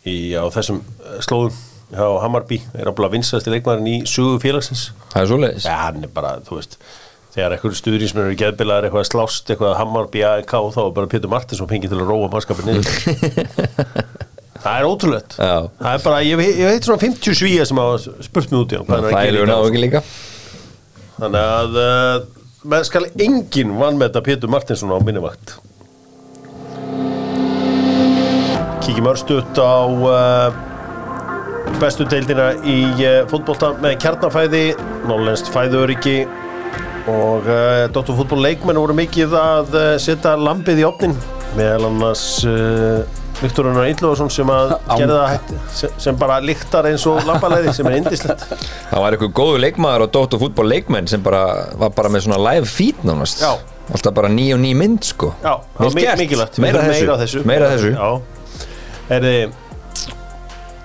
[0.08, 1.60] í á þessum uh, slóðum
[1.94, 4.90] hjá Hammarby er að vinsast í leikmaðurinn í sögu félagsins.
[5.14, 5.68] Það er svoleiðis.
[5.70, 6.78] Já, hann er bara, þú veist
[7.34, 11.32] þegar stuðri sem eru geðbilaðar eitthvað að slást eitthvað Hammarby AEK þá er bara Pétur
[11.32, 12.92] Martinsson fengið til að róa mannskapin niður.
[14.64, 15.34] Það er ótrúlegt.
[15.36, 18.78] Það er bara, ég, ég veit svona 50 svíja sem hafa spurt mig út í
[18.80, 20.02] hann það er ekki líka.
[21.18, 25.58] Þannig að uh, skal enginn vann með þetta Pétur Martinsson á minni vakt
[28.84, 30.73] Kíkjum örstuðt á uh,
[31.82, 34.64] bestu deildina í uh, fótbolta með kjarnafæði
[35.08, 36.24] Norrlenskt fæðuriki
[37.12, 41.16] og uh, Dóttur fútból leikmenn voru mikið að uh, setja lambið í opnin
[41.58, 43.04] meðal annars uh,
[43.42, 44.76] Viktor Unnar Ylluvarsson sem að
[45.34, 45.58] hætti.
[45.76, 48.46] sem, sem bara lyktar eins og lambalæði sem er indislegt
[48.92, 51.44] það var eitthvað góðu leikmaður og dótt og fútból leikmenn sem bara
[51.80, 53.44] var bara með svona live feed nánast.
[53.44, 53.58] Já.
[53.92, 55.34] alltaf bara ný og ný mynd sko.
[55.44, 55.58] Já,
[56.20, 56.62] mikilvægt.
[56.64, 57.44] Meira, þessu.
[57.48, 57.92] meira þessu.
[57.98, 58.14] Já.
[59.12, 59.58] Er þið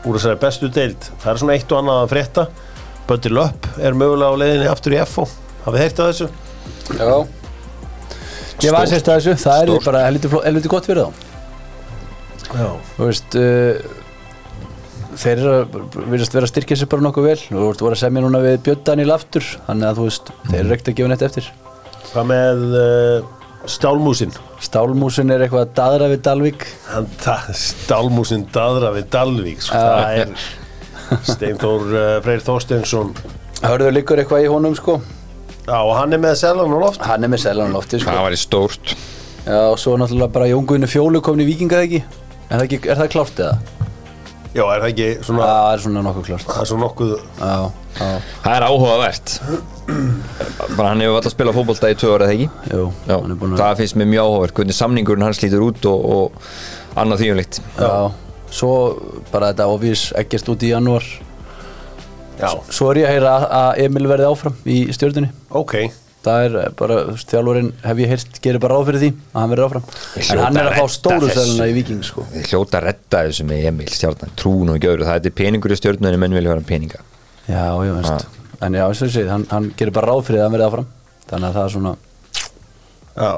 [0.08, 1.10] Úr þessari bestu deild.
[1.20, 2.46] Það er svona eitt og annað að frétta.
[3.08, 5.24] Böndi Löpp er mögulega á leiðinni aftur í FO
[5.64, 6.26] Hafið heyrt af þessu?
[6.98, 7.12] Já.
[8.58, 8.92] Ég var Stórt.
[8.92, 11.24] sérst að þessu, það er bara helviti, gott fyrir þá.
[12.48, 12.68] Já.
[12.96, 13.96] Þú veist uh,
[15.18, 15.78] Þeir eru að
[16.12, 17.38] virðast vera að styrkja sér bara nokkuð vel.
[17.38, 19.46] Og þú veist, voru að semja núna við Björn Daniel aftur.
[19.66, 21.48] Þannig að þú veist, þeir eru ekkert að gefa neitt eftir.
[22.12, 24.32] Hvað með uh, Stálmúsin?
[24.62, 26.64] Stálmúsin er eitthvað að daðra við Dalvík.
[26.88, 29.82] Hann, það, stálmúsin daðra við Dalvík sko.
[29.82, 30.34] Það er
[31.32, 33.12] Steinþór uh, Freyr Þorsteinsson.
[33.64, 35.00] Hörður liggur eitthvað í honum sko?
[35.68, 38.12] Já, og hann er með selan og loft Hann er með selan á lofti sko.
[38.14, 38.94] Það var í stórt.
[39.44, 42.00] Já, og svo náttúrulega bara Jón Guðinu Fjólu komin í Vikinga ekki
[42.48, 43.87] Er það, ekki, er það klárt eða?
[44.56, 47.56] Já, er það ekki svona Það er svona nokkuð klárt Það er svo nokkuð Já,
[47.98, 48.08] já,
[48.44, 49.32] Það er áhugavert.
[50.78, 52.48] Bara hann hefur alltaf spilað fótbolta í tvö eða ekki?
[52.72, 55.64] Jú Já, hann er búinn að- það finnst mér mjög áhugavert hvernig samningurinn hans lítur
[55.68, 56.32] út og, og
[57.02, 57.92] annað þýjumlikt Já,
[58.50, 58.72] svo
[59.32, 61.04] bara þetta óvís ekkert út í janúar.
[62.38, 65.74] Já, Svo er ég að heyra að- að Emil verði áfram í stjórnunni ok
[66.18, 69.38] Það er bara, þú veist, þjálfurinn hef ég heyrt, gerir bara ráð fyrir því að
[69.38, 69.84] hann verði áfram.
[70.24, 72.24] En hann er að fá stóru selina í Viking sko.
[72.32, 75.78] Við hljóta að redda þessu með Emil stjárnan, trún og gjöru, það er peningur í
[75.78, 77.04] stjórnunni menn vilja vera peninga.
[77.46, 78.26] Já, ég veist.
[78.58, 80.68] En já, eins og ég segi, hann, hann gerir bara ráð fyrir að hann verði
[80.68, 80.90] áfram.
[81.28, 81.94] Þannig að það er svona
[83.18, 83.30] Já,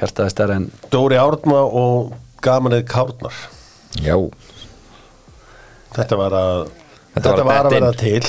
[0.00, 2.12] hjartaði stærri en Dóri Árna og
[2.44, 3.40] Gamanið Kárnar.
[4.00, 4.16] Já,
[5.96, 6.60] Þetta var að
[7.10, 8.20] Þetta, var að vera til.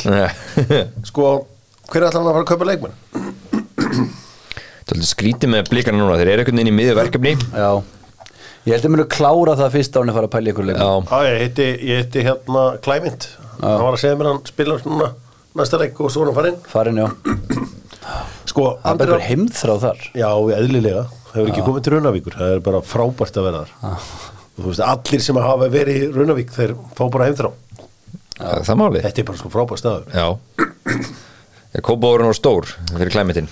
[1.10, 1.26] Sko,
[1.92, 2.96] hver er alltaf að fara að kaupa leikmenn?
[3.92, 7.34] Það er skrítið með blikana núna, þeir eru einhvern veginn í miðju verkefni.
[7.56, 7.70] Já.
[8.62, 10.82] Ég held að munu klára það fyrst á hann að fara að pæla ykkur leik.
[10.82, 13.28] Já, Já, ég hitti, ég hitti hérna Klæmynd.
[13.62, 15.08] Hann var að segja mér hann spilar núna
[15.58, 16.60] næsta leik og svo er hann farinn.
[16.70, 17.08] Farin, já.
[18.52, 20.04] Sko, Það er bara heimþráð þar.
[20.18, 22.38] Já, eðlilega, hefur ekki komið til Runavíkur.
[22.42, 23.98] Það er bara frábært að vera þar.
[24.52, 27.52] Og þú veist, allir sem hafa verið í Runavík þeir fá bara heimþrá.
[28.42, 29.06] Það er málið.
[29.08, 30.06] Þetta er bara sko frábært staður.
[30.14, 30.28] Já.
[31.88, 33.48] Kópavórun var stór fyrir klæmitinn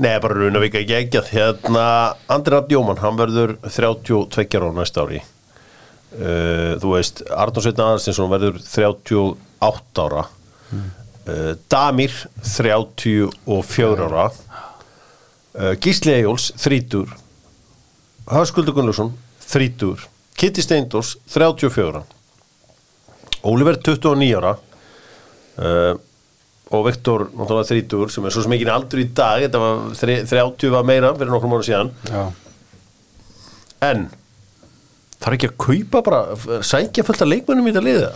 [0.00, 5.20] Nei, bara Runavík ekki ekki hérna, Andri Rapp Jómann, hann verður 32 ára næsta ári.
[6.12, 10.24] Uh, þú veist Arnór Sveitna Aðarstinsson verður 38 ára.
[10.72, 12.12] Uh, Damir
[12.44, 14.26] 34 ára.
[15.52, 17.12] Uh, Gísli Eyjóls 30
[18.32, 19.10] Höskuldur Gunnlaugsson
[19.44, 20.06] 30
[20.40, 22.00] Kitty Steindors 34
[23.44, 24.56] Óliver 29 ára.
[25.58, 25.98] Uh,
[26.72, 30.22] og Viktor náttúrulega 30 sem er svo sem ekki aldur í dag þetta var þri-
[30.30, 31.90] 30 var meira fyrir nokkrum mánu síðan.
[32.08, 32.24] Já.
[33.82, 34.04] En
[35.22, 38.12] þarf ekki að kaupa bara sækja fullt af leikmönnum í þetta liða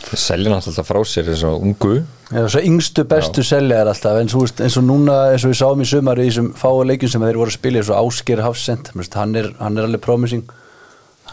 [0.00, 1.90] Þeir selja náttúrulega frá sér þess að ungu.
[2.32, 5.58] Já, svo yngstu bestu selja er alltaf eins og, eins og núna, eins og við
[5.60, 8.40] sáum í sumar í þessum fáa leikjum sem þeir voru að spila eins og Ásker
[8.42, 10.46] Hafsend, hann er, hann er alveg promising,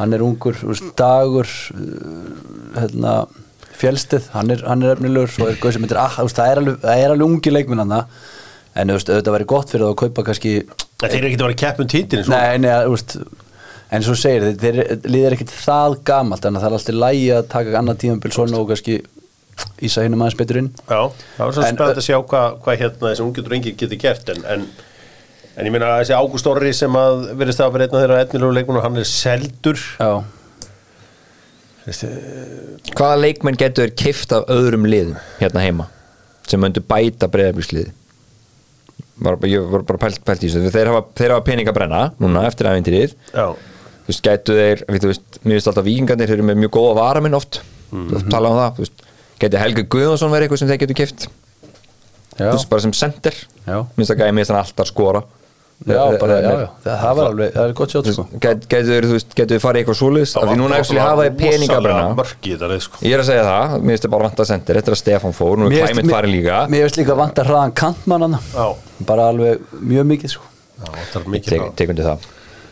[0.02, 0.60] hann er ungur
[1.00, 2.28] dagur uh,
[2.76, 3.14] hérna,
[3.78, 6.52] fjölstið hann er, hann er efnilegur, svo er gauð sem heitir ah, þú veist, það
[6.54, 7.98] er alveg, það er alveg ungi leikminn hann
[8.78, 11.56] en auðvitað væri gott fyrir það að kaupa kannski, en þeir eru ekki að vera
[11.56, 13.18] að keppa um títilin nei, nei, þú veist
[13.88, 17.78] en svo segir þeir, líður ekkit það gamalt, að það er alltaf lægi að taka
[17.80, 18.98] annað tímabil svona og kannski
[19.82, 20.70] ísa hinnum aðeins betur inn.
[20.86, 21.00] Já,
[21.38, 24.32] það var svo En- spennandi að sjá hvað hva hérna þessi ungi drengir getur gert
[24.34, 24.66] en, en,
[25.56, 28.20] en ég meina að þessi Ágúst Orri sem að verðist að vera einn af þeirra
[28.26, 29.82] etnilegu leikmennu hann er seldur.
[29.98, 30.12] Já,
[31.88, 35.88] Hvaða leikmenn getur kift af öðrum liðum hérna heima
[36.48, 37.94] sem möndu bæta breyðablísliði
[39.24, 40.70] var, ég var bara pælt, pælt í þessu.
[40.72, 44.84] Þeir hafa, þeir hafa pening að brenna núna eftir aðeintirið Já, þú veist, gætu þeir,
[44.94, 47.62] við, veist, mér finnst alltaf vikingarnir, þeir eru með mjög góða varamenn oft.
[47.90, 48.30] Mm -hmm.
[48.32, 49.08] tala um það, veist
[49.42, 51.28] gæti Helga Guðjónsson verið eitthvað sem þeir getur kift
[52.38, 53.38] þú veist, bara sem sender
[53.98, 55.24] minnst að gæði mér þannig alltaf skora
[55.86, 56.68] já, bara, já, já.
[56.84, 59.84] Það, var alveg, það er gott sjátt sko Gætu þeir, þú veist, gætu þeir farið
[59.84, 60.34] eitthvað svoleiðis?
[60.40, 63.02] Af því núna ekki hafa þeir pening að brenna mörk í þetta leið sko.
[63.06, 65.02] Ég er að segja það, mér finnst það bara vant að sendir Þetta er að
[65.04, 66.62] Stefán fór, nú er Klæmint farið líka.
[66.74, 68.40] Mér finnst líka vant að hraðan kantmann
[69.06, 70.50] bara alveg mjög mikið sko.
[71.78, 72.26] Tekundi það.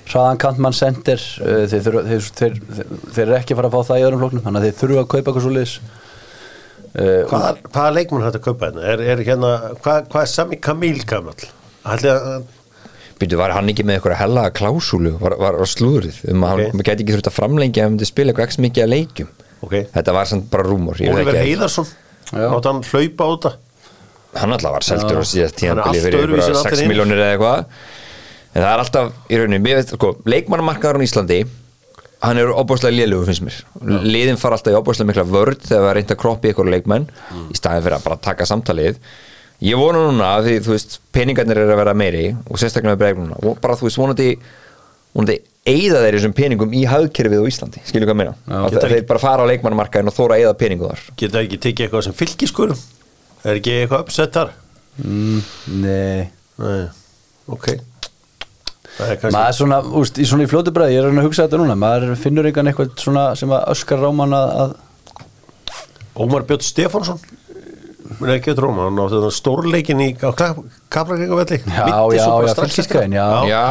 [0.05, 3.87] Hraðan kantmann sendir uh, þeir, þeir, þeir, þeir, þeir eru ekki að fara að fá
[3.89, 7.87] það í öðrum flóknum þannig að þeir þurfa að kaupa eitthvað svo liðs uh, Hvaða,
[7.95, 8.83] leikmenn hægt að kaupa hérna?
[8.91, 11.47] Er, er hérna, hvað, er Sami Kamil gamall?
[11.89, 12.29] Ætli að,
[13.19, 15.13] Býtu, var hann ekki með eitthvað hella klásúlu?
[15.21, 16.71] Var, var, var slúðrið um að Ok.
[16.73, 19.29] hann gæti ekki þurft að framlengja ef hann myndi spila eitthvað ekki mikið að leikjum?
[19.65, 21.37] Ok, Þetta var samt bara veit Oliver
[22.35, 22.47] Já.
[22.57, 23.51] átt hann hlaupa á þetta?
[24.35, 26.89] Hann alltaf var seldur á síðast allt fyrir öðruvísi en ykkur allir 6 hinir.
[26.91, 27.65] miljónir eða eitthvað.
[28.55, 29.37] En það er alltaf, í
[29.79, 31.39] veit, sko, leikmannamarkaður á Íslandi
[32.25, 33.57] hann er óbúslega lélugu finnst mér.
[34.03, 37.07] Liðin fara alltaf í óbúslega mikla vörd þegar það er reynd að kroppi ykkur leikmenn
[37.31, 37.47] Mm.
[37.51, 38.95] í staðin fyrir að bara taka samtalið
[39.63, 43.01] ég vona núna að því, þú veist, peningarnir eru að vera meiri og sérstaklega með
[43.03, 44.29] bregðununa og bara, þú veist, vonandi
[45.15, 48.33] vonandi eigða þeir þessum peningum í hagkerfið á Íslandi, skilju hvað meina?
[48.51, 51.01] Að þeir ekki- bara fara á leikmannamarkaðin og þóra að eigða peningu þar.
[51.17, 52.75] Geta ekki tekið eitthvað sem fylgiskur?
[53.45, 54.51] Er ekki eitthvað uppsett þar?
[55.01, 55.41] mm,
[55.81, 56.29] Nei.
[56.59, 56.87] Nei,
[57.51, 57.67] ok.
[58.95, 61.47] Er kannski maður er svona, úst, í svona í fljótu bræði ég er að hugsa
[61.47, 64.75] þetta núna, maður finnur einhvern eitthvað svona sem að öskar ráman að, að
[66.15, 67.19] Ómar Björn Stefánsson?
[67.19, 67.44] er
[68.35, 71.59] ekki að tróma, hann á þetta stórleikin í Kaplakrikavelli.
[71.65, 73.49] Já, já, já, fylgiskæðin já, já.
[73.49, 73.65] já,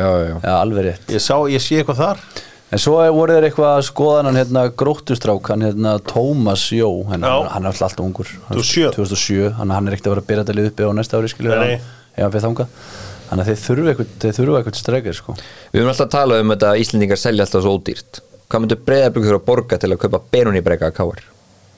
[0.00, 1.10] já, já, alveg rétt.
[1.14, 2.22] Ég sá, ég sé eitthvað þar.
[2.70, 6.90] En svo er- voru þeir eitthvað að skoða hann hérna gróttustrák, hann hérna Tómas Jó,
[7.10, 7.48] hann, Já.
[7.50, 8.30] hann er alltaf ungur.
[8.46, 8.92] Hann er 2007.
[8.94, 11.34] 2007, hann, hann er ekkert að vera að byrja þetta lið uppi á næsta ári
[11.50, 12.68] hann, ef hann fyrir þangað.
[13.30, 15.34] Þannig að þeir þurfa eitthvað, eitthvað strekir sko.
[15.72, 18.20] Við höfum alltaf að tala um þetta að Íslendingar selja alltaf svo ódýrt.
[18.50, 21.20] Hvað myndu breyðarbygg þurfa að borga til að kaupa Benoni breyka að káir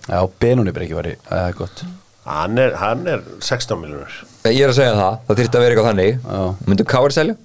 [0.08, 1.84] Já, Benóni breyki var í, það er gott
[2.26, 5.74] Hann er, hann er 16 miljonur ég er að segja það, það þyrfti að vera
[5.74, 6.66] eitthvað þannig.
[6.70, 7.36] Myndu káir selja?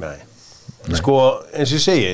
[0.00, 0.16] Nei.
[0.96, 1.16] Sko,
[1.52, 2.10] eins og ég segi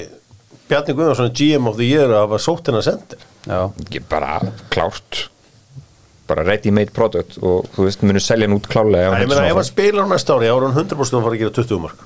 [0.67, 3.23] Bjarni Guðnarsson er GM of the year að hafa sótt hennar sendir.
[3.47, 4.41] Ekki bara
[4.75, 5.27] klárt.
[6.27, 9.47] Bara ready made product og þú veist, munu selja hann út klálega hann Ég meina,
[9.47, 12.03] ef hann spilar á næsta ári, er hann 100% að fara að gera 20 mark.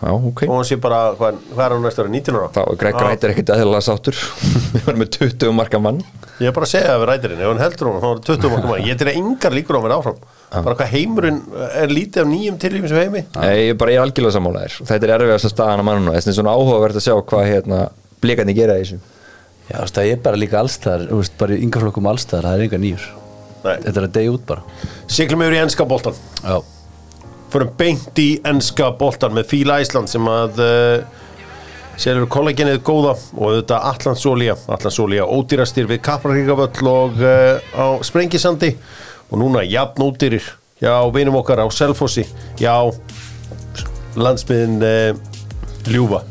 [0.00, 0.42] Já, ok.
[0.48, 2.48] Og hann sé bara, hvað, hvað er hann næsta ári, 19 ára?
[2.54, 3.04] þá er Greg Já.
[3.06, 4.20] Rættir ekkert aðeinslega sáttur.
[4.74, 6.00] Við varum með 20 marka mann.
[6.40, 8.24] Ég er bara að segja það við rætirinn, ef hann heldur hún, þá er hann
[8.30, 8.84] 20 mark mann.
[8.88, 10.20] Ég til að yngar líkur á mér áfram.
[10.50, 11.40] Bara hvað heimurinn
[11.82, 13.24] er lítið af nýjum tilvíum sem heimi.
[13.36, 16.32] Nei, ég er bara er algjörlega sammálaðir þetta er erfiðast að staðan að mannuna þess
[16.32, 17.82] að svona áhugavert að sjá hvað hérna
[18.24, 18.98] blíkandi gera í þessu.
[19.68, 21.06] Já það er bara líka allstæðar
[21.38, 21.60] bara í
[22.96, 23.10] er.
[23.60, 24.06] Þetta er
[25.10, 26.56] Siglum yfir í enska boltan Já,
[27.50, 31.24] Förum beint í enska boltan með Fíla Ísland sem að uh,
[31.98, 38.76] selur kollagenið góða og þetta Allandsólía Allandsólía ódýrastir við Kapraríkavöll og uh, á Sprengisandi.
[39.30, 40.46] Og núna jafn ódýrir.
[40.80, 42.24] Já, vinum okkar á Selfossi.
[42.62, 42.74] Já,
[44.14, 45.18] landsmiðin uh,
[45.90, 46.22] ljúfa.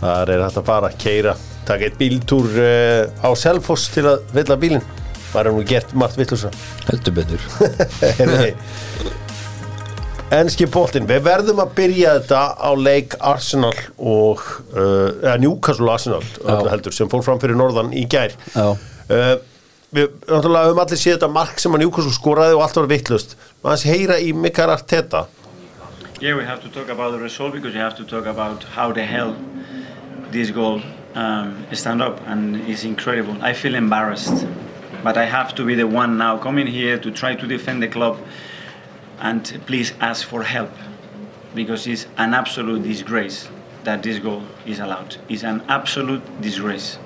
[0.00, 4.58] Þar er hægt að fara, keira taka eitt bíltúr uh, á Selfoss til að vilja
[4.58, 4.86] bílinn.
[5.30, 6.50] Það er nú gert margt villusa
[6.88, 7.44] heldur betur
[10.30, 14.42] Heyrðu, Enski boltinn, við verðum að byrja þetta á leik Arsenal og
[14.76, 16.22] uh, eða Newcastle Arsenal
[16.70, 18.36] heldur, sem fór fram fyrir norðan í gær.
[18.54, 18.70] Já.
[19.10, 19.32] uh,
[19.90, 23.32] Við náttúrulega höfum allir séð þetta mark sem að Newcastle skoraði og allt var vittlust
[23.64, 25.24] maður heyra í Mikael Arteta.
[26.20, 28.92] Yeah, we have to talk about the result because you have to talk about how
[28.92, 29.34] the hell
[30.30, 30.80] this goal
[31.16, 33.34] um, stand up, and it's incredible.
[33.42, 34.46] I feel embarrassed,
[35.02, 37.88] but I have to be the one now coming here to try to defend the
[37.88, 38.16] club,
[39.20, 40.70] and please ask for help
[41.54, 43.48] because it's an absolute disgrace
[43.84, 45.16] that this goal is allowed.
[45.28, 46.96] It's an absolute disgrace.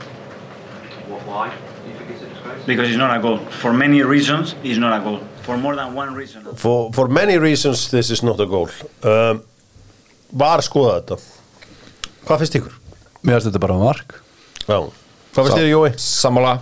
[1.09, 1.49] Why?
[1.51, 2.65] Do you think it's a disgrace?
[2.67, 3.39] Because it's not a goal.
[3.39, 5.21] For many reasons, it's not a goal.
[5.43, 6.43] For more than one reason.
[6.57, 8.71] for, for many reasons this is not a goal
[9.03, 9.43] um,
[10.33, 11.19] Var skoða þetta?
[12.25, 12.79] Hvað finnst ykkur?
[13.25, 14.15] mér finnst þetta bara mark
[14.65, 14.79] Já.
[14.81, 15.91] Hvað finnst þér Jói?
[16.01, 16.55] Sammála,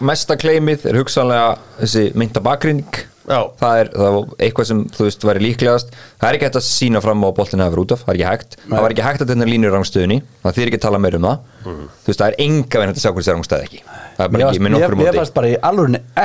[0.00, 3.15] mesta kleimið er hugsanlega þessi mynda bakgrinning Já.
[3.58, 5.96] Það er, það var eitthvað sem þú veist væri líklegast.
[6.20, 8.18] Það er ekki hægt að sína fram á boltina að vera út af, það er
[8.20, 8.56] ekki hægt.
[8.66, 10.18] Það var ekki hægt að þetta línur rangstöðunni.
[10.44, 11.42] Það þýr ekki að tala meir um það.
[11.66, 11.88] Mhm.
[12.06, 13.82] þú veist, það er enga veginn að sjá hvernig það er rangstæð ekki.
[14.16, 15.18] Það er bara ekki með nokkur móti.
[15.18, 15.56] fannst bara í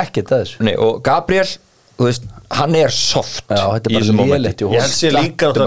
[0.02, 0.62] ekkert að þessu.
[0.62, 1.50] Nei, og Gabriel,
[1.98, 4.08] þú veist, hann er soft Já, þetta er bara í
[4.72, 5.66] Ég held sér líka Þetta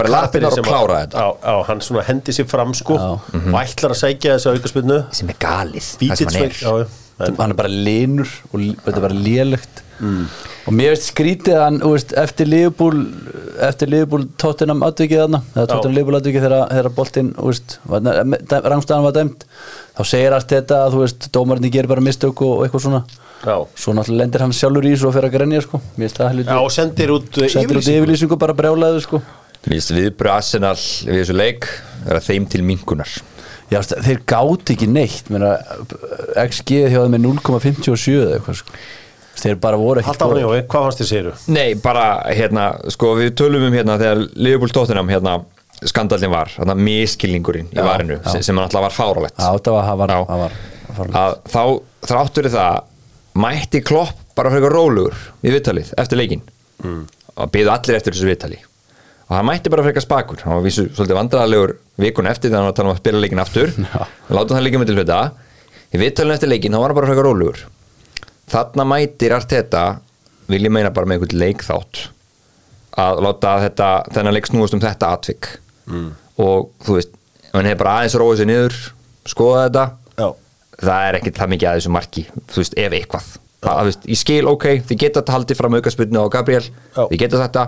[1.06, 1.16] þetta.
[1.22, 3.08] Á, á, Hann svona hendi sér fram sko Já.
[3.16, 6.56] og ætlar að sækja þessu aukaspinnu sem er galið, það sem hann sveng er
[10.00, 13.02] linur og mér veist skrítið að hann þú veist, eftir Liverpool
[13.68, 17.30] eftir Liverpool Tottenham atvikið þarna eða Tottenham Liverpool atvikið þegar, boltinn
[18.66, 19.46] rangstæðan var dæmt
[19.96, 23.04] þá segir allt þetta að þú veist dómarinn gerir bara mistök og, og eitthvað svona
[23.44, 23.56] Já.
[23.76, 25.80] svo náttúrulega lendir hann sjálfur í þessu og fer að grenja sko.
[26.48, 28.38] Já, og sendir út sendir út yfirlýsingu.
[28.40, 29.20] bara brjálaðu sko.
[29.66, 31.68] Viðbröð Arsenal við þessu leik
[32.06, 33.10] er að þeim til minkunar
[33.66, 35.56] Já, þeir gátt ekki neitt meina,
[36.38, 38.76] XG hjá þeim er 0,57 eða eitthvað sko.
[39.40, 41.34] Þeir bara voru ekki á hann Jói, hvað fannst þér segiru?
[41.52, 45.38] Nei, bara hérna, sko við tölum um hérna þegar Liverpool Tottenham hérna
[45.86, 48.40] skandalinn var, hérna miskilningurinn í varinu, já.
[48.40, 50.20] sem, hann alltaf var fáralegt Já, það var, það var, Já.
[50.30, 51.62] það var, það var að þá
[52.08, 52.84] þráttur það
[53.36, 56.42] mætti klopp bara fyrir rólugur í viðtalið eftir leikin
[56.84, 57.02] mm.
[57.36, 58.58] og byggðu allir eftir þessu viðtali.
[59.26, 60.42] Og hann mætti bara fyrir spakur.
[60.44, 63.22] Hann var vísu svolítið vandræðalegur vikun eftir þegar hann var að tala um að spila
[63.22, 63.72] leikin aftur.
[64.36, 65.22] Láta hann líka með til hluta.
[65.90, 67.64] Í viðtalinu eftir leikin þá var hann bara fyrir rólugur
[68.50, 69.84] þarna mætir Arteta
[70.50, 72.02] vil ég meina bara með einhvern leikþátt
[72.96, 75.48] að láta þetta þennan leik snúast um þetta atvik
[75.90, 76.10] mm.
[76.42, 77.16] og þú veist
[77.52, 78.78] hann hefur bara aðeins róið sér niður
[79.28, 80.28] skoða þetta Já.
[80.82, 83.32] það er ekkert það mikið að þessu marki þú veist, ef eitthvað
[83.66, 87.02] það, veist, ég skil, ok, þið geta þetta haldið fram aukaspilnu á Gabriel, Já.
[87.02, 87.66] þið geta þetta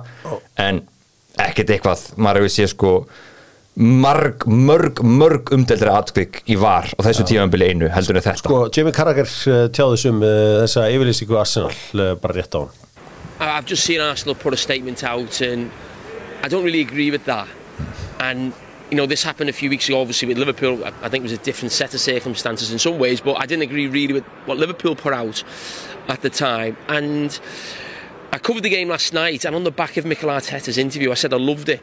[0.64, 0.82] en
[1.48, 2.92] ekkert eitthvað maður hefur séð sko
[3.78, 8.56] marg, mörg, mörg umdeldri atkvik í var á þessu tímanbili einu heldur en þetta Sko,
[8.74, 10.30] Jamie Carragher uh, tjáði þessum uh,
[10.64, 12.74] þessa yfirlýsingu Arsenal uh, bara rétt á hann
[13.38, 15.70] I- I've just seen Arsenal put a statement out, and
[16.42, 17.46] I don't really agree with that.
[18.18, 18.52] And
[18.90, 20.00] you know, this happened a few weeks ago.
[20.00, 22.98] Obviously, with Liverpool, I I think it was a different set of circumstances in some
[22.98, 25.44] ways, but I didn't agree really with what Liverpool put out
[26.08, 26.76] at the time.
[26.88, 27.38] And
[28.32, 31.14] I covered the game last night, and on the back of Mikel Arteta's interview, I
[31.14, 31.80] said I loved it.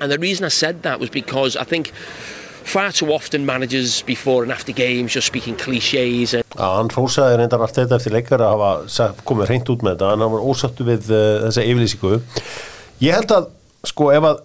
[0.00, 1.92] And the reason I said that was because I think
[2.64, 7.36] far too often managers before and after games just speaking cliches and Já, hann hrósaði
[7.40, 10.10] reyndar allt þetta eftir leikar að hafa komið hreint út með þetta.
[10.14, 12.18] En hann var ósattu við uh, þessa yfirlýsingu.
[13.04, 13.48] Ég held að,
[13.90, 14.42] sko, ef að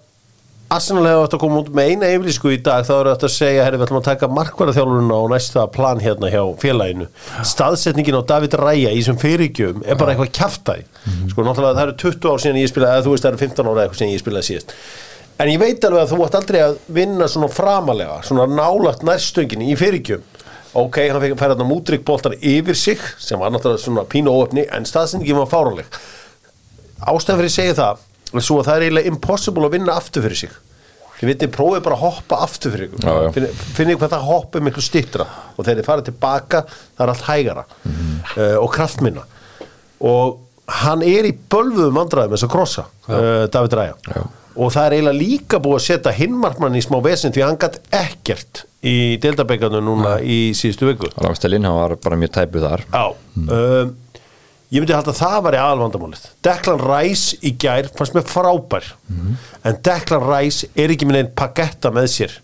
[0.69, 3.31] Arsenal hefur átt að koma út með eina yfirlýsku í dag þá eru þetta að
[3.33, 7.07] segja, herri, við ætlum að taka markvarðarþjálfurinn á næsta plan hérna hjá félaginu.
[7.53, 10.85] Staðsetningin á David Ræja í þessum fyrirgjöfum er bara eitthvað kjaftaði
[11.31, 14.53] sko, náttúrulega það eru 20 ár síðan ég spilaði
[15.39, 15.86] eða þú veist það eru 15 ára eitthvað síðan ég spilaði síðast en ég veit
[15.88, 20.38] alveg að þú ætti aldrei að vinna svona framalega, svona nálagt nærstöngin í fyrirgjöfum
[20.80, 24.86] ok, hann færa þarna mútrygg boltan yfir sig sem var náttúrulega svona pínu óöfni en
[24.86, 25.88] staðsetningin var fáranleg
[26.99, 28.06] ástæðan fyrir að segja það
[28.38, 30.52] svo að það er eiginlega impossible að vinna aftur fyrir sig.
[31.19, 33.32] Þið veitir, prófið bara að hoppa aftur fyrir ykkur.
[33.36, 35.25] Finnið finnið hvað það hoppa miklu stittra
[35.56, 39.25] og þegar þið farið tilbaka það er allt hægara uh, og kraftminna.
[40.08, 40.38] Og
[40.86, 44.21] hann er í bölvuðum vandræðum þess að krossa uh, David Ræja Já.
[44.60, 47.80] Og það er eiginlega líka búið að setja hinmarkmann í smá vesinn því hann gætt
[47.95, 51.10] ekkert í deildabekanu núna í síðustu viku.
[51.19, 52.86] Ramstelin, hann var bara mjög tæpu þar.
[52.91, 53.06] Já.
[53.39, 53.95] Um,
[54.69, 56.26] Ég myndi halda að það var í aðalvandamálið.
[56.45, 58.86] Declan Rice í gær fannst mér frábær.
[59.65, 62.36] En Declan Rice er ekki minn einn pagetta með sér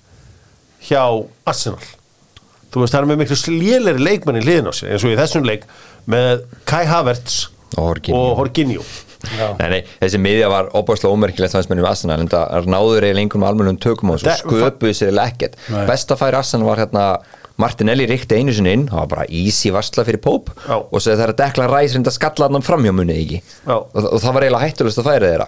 [0.88, 1.04] hjá
[1.45, 1.86] Arsenal.
[2.73, 5.19] Þú veist, það er með miklu sléleri leikmann í hliðin á sér eins og í
[5.19, 5.67] þessum leik
[6.10, 7.38] með Kai Havertz
[8.17, 8.82] Og Jorginho.
[9.59, 13.47] Nei, nei, þessi miðja var óbúrslega ómerkilegt mér í Arsenal en það náður eiginlega einhvern
[13.49, 15.57] almennum tökum svo Það- sköpuðu sér ekkert.
[15.69, 15.85] Nei.
[15.89, 17.05] besta færi Arsenal var hérna
[17.57, 20.75] Martinelli ríkti einu sinni inn, það var bara easy varsla fyrir Póp Já.
[20.75, 23.38] og svo þegar Dekla Ræs reynda að skalla hann framhjá munið ekki?
[23.71, 25.47] Og, og það var eiginlega hættulegt að færa þeirra.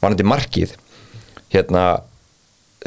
[0.00, 0.72] Var hann markið
[1.52, 1.82] hérna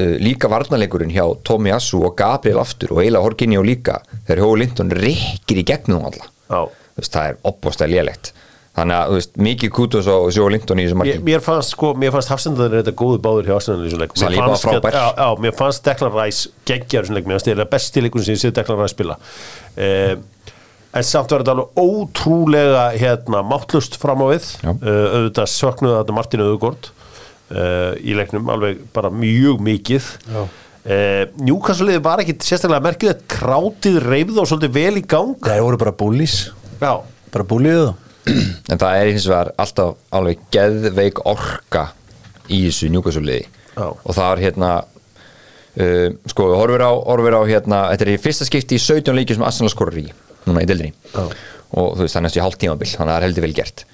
[0.01, 4.41] uh, líka varnarleikurinn hjá Tommy Assu og Gabriel aftur og eiginlega Horginni og líka þegar
[4.41, 6.25] Hjói Lindon rikkir í gegnum alla.
[6.97, 8.33] Það er opbóðslega lélegt
[8.75, 11.19] þannig að þú veist, mikið kútus og Hjói Lindon í þessu marki.
[11.23, 14.15] Mér fannst sko, mér fannst Hafsendaður þetta góðu báður hjá Arsenal í þessum leik.
[14.19, 14.97] Mér fannst- frábær.
[14.97, 18.35] já, já, mér fannst Declan Rice geggjar þessum leik, mér fannst þetta besti leikurinn sem
[18.35, 19.17] ég séð Declan Rice spila.
[19.77, 20.15] Eh,
[20.95, 24.51] en samt var þetta alveg ótrúlega hérna, máttlust fram á við.
[24.63, 26.91] Uh, auðvitað söknuði þetta Martin Öðugord
[27.51, 30.07] uh, í leiknum alveg bara mjög mikið.
[30.35, 33.27] Uh, Newcastle-liði var ekki sérstaklega merkilegt.
[33.31, 35.35] Krátið reyfð og svolítið vel í gang.
[35.43, 36.39] Það voru bara búlís
[36.79, 36.99] Já,
[37.31, 38.04] Bara búlíðu þá
[38.71, 41.87] en það er hins vegar alltaf alveg geðveik orka
[42.49, 43.87] í þessu njúkasuliði Já.
[43.91, 48.21] og það er hérna uh, sko, við horfum á, horfum á hérna þetta er í
[48.21, 50.07] fyrsta skipti í 17 leikjum sem Arsenal skorur í
[50.45, 51.25] núna í dildinni Já.
[51.75, 53.57] og þú veist það er næstu í hálft tímabil þannig að það er heldur vel
[53.57, 53.85] gert.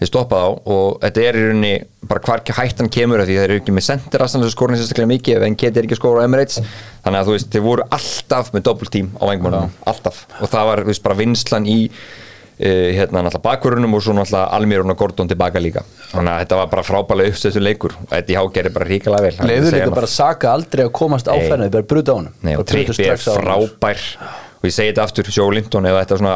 [0.00, 1.72] Þið stoppað á og þetta er í rauninni
[2.08, 5.10] bara hvar hættan kemur af því það eru ekki með sendir Arsenal sem skorur sérstaklega
[5.10, 6.56] mikið ef en geti ekki skora á Emirates.
[7.04, 10.22] Þannig að þú veist þið voru alltaf með doppeltím á vengmannum, alltaf.
[10.40, 11.76] Og það var þú veist bara vinslan í
[12.60, 15.84] hérna náttúrulega bakvörunum og svo náttúrulega Almirón og Gordon tilbaka líka.
[16.10, 17.96] Þannig að þetta var bara frábælega uppstöðstu leikur.
[18.04, 21.34] Og þetta í hágerði bara ríkilega vel Leifur líka bara Saka aldrei að komast á
[21.36, 21.48] Nei.
[21.48, 24.02] fennu bara bruta á brutu Trippi er frábær.
[24.60, 26.34] Og ég segi þetta aftur, Sjó Lindon eða þetta svona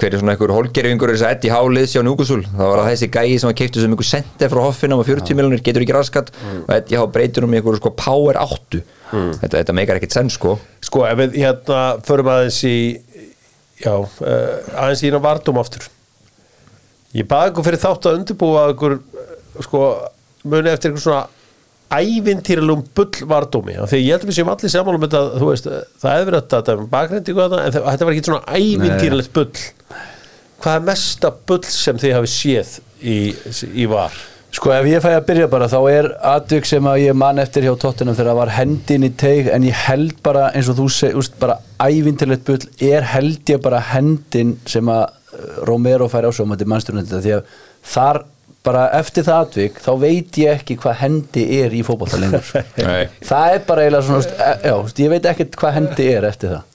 [0.00, 3.08] hver er svona einhver holgerifingur þess að Eddie Hálið sjá Núkusul, það var að þessi
[3.12, 6.30] gæi sem var keiptu sem einhver senti frá hoffinum á 40 miljonir getur ekki raskat.
[6.62, 10.54] Og Eddie Hálið breytur um einhver sko power 8 þetta, þetta meikar ekkert senn sko.
[10.86, 12.74] Sko, ef við hérna förum aðeins í
[13.80, 14.14] já, uh,
[14.76, 15.88] aðeins í hérna vardum aftur.
[17.16, 19.30] Ég baði ykkur fyrir þátt að undirbúa ykkur eh,
[19.66, 19.84] sko,
[20.46, 21.24] muni eftir ykkur svona
[21.90, 25.48] ævintýralum bull vardómi af því ég held að við séum allir saman um þetta þú
[25.48, 29.32] veist, eh, það hefur verið þetta um bakgrindingu þarna, en þetta var ekki svona ævintýralegt
[29.34, 29.64] bull.
[30.60, 33.16] Hvað er mesta bull sem þið hafið séð í,
[33.74, 34.14] í var
[34.50, 37.68] Sko ef ég fæ að byrja bara þá er atvik sem að ég man eftir
[37.68, 40.86] hjá tóttinum þegar það var hendin í teig en ég held bara eins og þú
[40.90, 46.26] seg, úst, bara ævintilegt bull er held ég bara hendin sem að uh, Romero fær
[46.26, 47.54] á svo um þetta mannsturinn því að
[47.92, 48.24] þar
[48.66, 53.06] bara eftir það atvik þá veit ég ekki hvað hendi er í fótbolta lengur Nei.
[53.24, 56.56] það er bara eiginlega svona úst, e, já, ég veit ekkert hvað hendi er eftir
[56.56, 56.66] það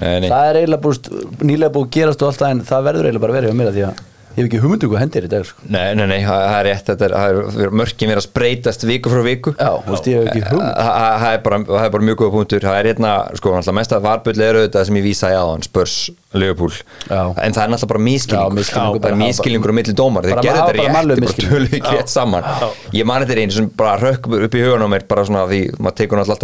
[0.00, 0.30] Nei, nei.
[0.30, 1.10] það er eiginlega búst,
[1.44, 4.02] nýlega búið gerast og allt það en það verður eiginlega bara verið að því að
[4.30, 5.64] ég hef ekki hugmyndu hvað hendi er í dag sko.
[5.66, 9.08] Nei, nei, nei, það er rétt þetta er, það er mörkin verið að spreytast viku
[9.12, 9.50] frá viku.
[9.58, 10.74] Já, þú veist, ég hef ekki hugmynd.
[10.76, 12.60] Það það- er bara, það er bara mjög góða punktur.
[12.66, 15.62] Það er hérna, sko, náttúrulega mest að varbull er auðvitað sem ég vísa í aðan,
[15.66, 15.94] Spurs,
[16.32, 16.74] Liverpool.
[17.10, 17.22] Já.
[17.42, 18.64] en það er náttúrulega bara misskilningur.
[18.70, 21.50] Það er mískilningur á milli dómar þeir gerðu þetta rétt, bara misskilningur.
[21.50, 22.44] tölu ekki rétt saman.
[22.92, 25.60] Ég mani þetta einu sem bara rökk upp í hugan á mér bara svona því,
[25.78, 26.40] maður tekur náttúrulega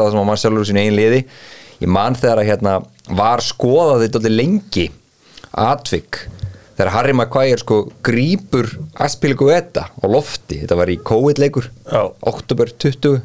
[6.77, 8.67] að maður þegar að þetta Harry Maguire sko grípur
[9.01, 12.03] Aspilicueta á lofti þetta var í COVID-leikur Já.
[12.21, 13.21] oktober 20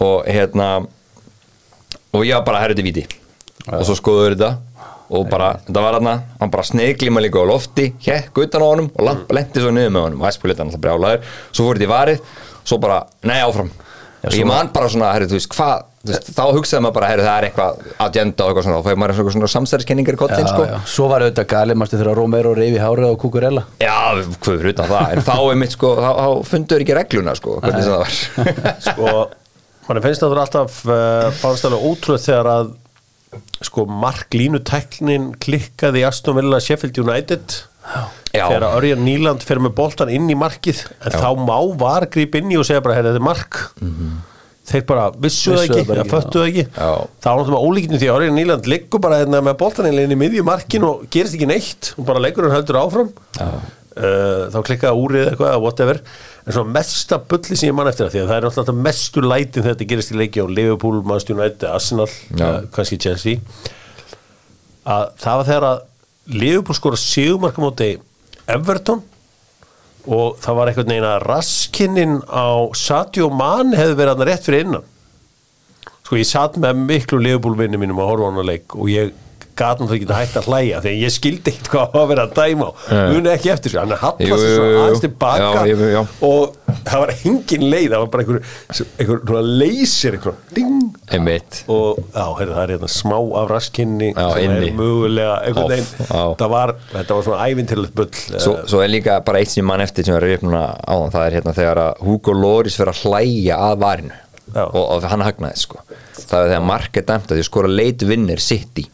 [0.00, 0.86] og hérna
[2.12, 3.06] og ég var bara herrið til viti
[3.66, 4.56] og svo skoðuður þetta.
[5.06, 8.88] Og bara, þetta var þarna, hann bara sneiglima líka á lofti, hekk utan á honum
[8.90, 10.22] og lamp, lendi svo niður með honum.
[10.24, 12.24] Og Aspilicueta alltaf brjálaður, svo fór þetta í varið
[12.66, 13.70] svo bara, nei áfram.
[14.26, 17.08] Og ég man bara svona, herrið, þú veist, hvað þú veist, þá hugsaði maður bara,
[17.12, 20.20] herrið, það er eitthvað agenda og eitthvað svona, þá fæði maður svona, svona samstæðiskenningar í
[20.22, 20.66] kollin, sko.
[20.70, 20.76] já.
[20.94, 24.90] Svo var auðvitað gali, mástu þegar Romero reyfi hárið á Kukurella Já, hvað fyrir utan
[24.92, 28.18] það, en þá er mitt sko, þá, þá fundur ekki regluna sko, hvernig það var.
[28.86, 29.14] Sko,
[29.88, 32.74] mann finnst það alltaf uh, fannst alveg ótrúlega þegar að
[33.64, 37.62] sko marklínu tæknin klikkaði í Aston Villa Sheffield United.
[38.34, 38.48] Já.
[38.50, 40.82] þegar Örjan Nýland fer með boltan inn í markið.
[41.06, 43.60] En þá má var gríp inn í og segja bara, hey, þetta er mark
[44.66, 46.64] þeir bara vissu það Vissu ekki, ekki, föttu það ekki.
[46.74, 50.18] það var náttúrulega ólíkinu því að Örjan Nýland liggur bara hérna með boltan inn í
[50.18, 51.92] miðju markin og gerist ekki neitt.
[51.96, 53.12] Og bara leikurinn heldur áfram.
[53.96, 56.00] Uh, þá klikkaði úrið eitthvað whatever.
[56.44, 59.22] En svona mesta bulli sem ég man eftir það því að það er náttúrulega mestu
[59.24, 63.40] lætin þetta gerist í leiki á Liverpool, Manchester United, Arsenal uh, kannski Chelsea.
[64.86, 65.80] Að það var þegar að
[66.36, 67.88] Liverpool skora sigumarka móti
[68.50, 69.00] Everton
[70.06, 72.48] og það var einhvern veginn að raskinin á
[72.78, 74.88] Sadio Man hefði verið hann rétt fyrir innan.
[76.06, 79.14] Sko ég satt með miklu Liverpool vinni mínum að horfa á hana leik og ég
[79.56, 82.34] gat náttúrulega ekki að hætta að hlæja þegar ég skildi eitthvað hvað að vera að
[82.36, 86.00] dæma muni ekki eftir þessu, hann jú, svo aðeins tilbaka Já, jú, já.
[86.28, 88.40] og það var engin leið það var bara einhver,
[89.00, 90.75] einhver leysir einhver, ding
[91.14, 91.60] einmitt.
[91.70, 94.70] Og já, heyrðu, það er hérna smá af raskinni Já, sem inni.
[94.70, 98.10] er mögulega einhvern veginn, var, þetta var svona ævintilegt bull
[98.42, 101.26] svo, svo er líka bara eitt sem ég mann eftir sem er núna áðan, það
[101.28, 104.22] er hérna þegar að Hugo Loris fyrir að hlæja að varinu.
[104.56, 105.80] Og, og hann hagnaði sko.
[106.16, 108.86] Það er þegar mark er dæmt að því skora leit vinnir City.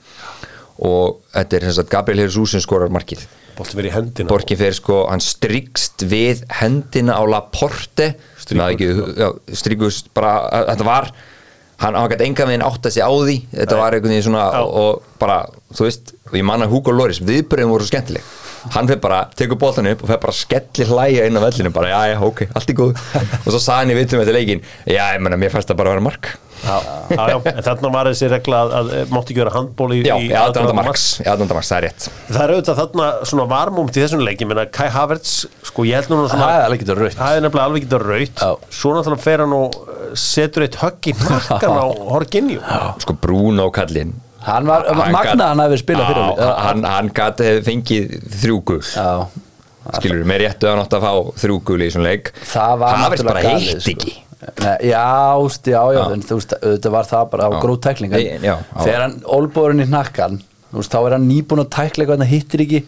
[0.82, 3.22] Og þetta er sem sagt Gabriel Jesus sem skorar markið.
[3.52, 8.14] Í Borkin fyrir sko, hann strikst við hendina á Laporte.
[8.40, 11.10] Stríkus bara, þetta var
[11.80, 13.36] hann ágætt enga veginn átt að sig á því.
[13.56, 14.62] Þetta var einhvern veginn svona Já.
[14.82, 15.40] og bara,
[15.74, 18.22] þú veist, og ég manna Hugo Loris viðbröðum voru svo skemmtileg.
[18.76, 21.90] Hann fyrir bara, tekur boltan upp og fyrir bara skellir hlæja inn á vellinu, bara
[21.90, 22.92] já, já, ok, allt í góð
[23.44, 25.90] og svo sagði hann í vitum eftir leikin já, ég menna, mér fannst það bara
[25.90, 26.30] að vera mark
[26.62, 26.76] já,
[27.10, 30.00] já, já, en þarna var þessi regla að, að eh, mátti ekki vera handból í,
[30.06, 30.88] já, í já, aðdraganda aðdónda marks.
[30.88, 32.08] marks já, aðdónda marks, það er rétt.
[32.28, 34.42] Það er auðvitað þarna svona varmúmt í þessum leik.
[34.42, 35.34] Ég meina Kai Havertz,
[35.68, 38.06] sko ég held nú svona Það er alveg getur raut það er nefnilega alveg getað
[38.08, 38.42] raut
[38.72, 42.60] svo náttúrulega fer hann og eh, setur eitt högg í nakkan á Horginju
[43.04, 44.16] sko Bruno kallinn.
[44.42, 48.80] Hann var, magna hann hafi spilað fyrir hann, hann gæti fengið þrjú gul.
[48.82, 49.28] Já,
[49.98, 51.12] skilur með réttu að nátt að fá
[51.44, 52.32] þrjú gul í svona leik.
[52.50, 53.94] Það var Havertz bara náttúrulega heitt sko.
[53.94, 54.16] ekki
[54.62, 56.12] Nei, Já, úst, já, já, Já.
[56.16, 57.50] en þú veist, auðvitað var það bara á
[58.42, 58.54] já.
[58.82, 59.88] þegar hann olbúrinn í
[60.80, 62.80] veist, þá er hann nýbúin að tækla eitthvað hann hittir ekki,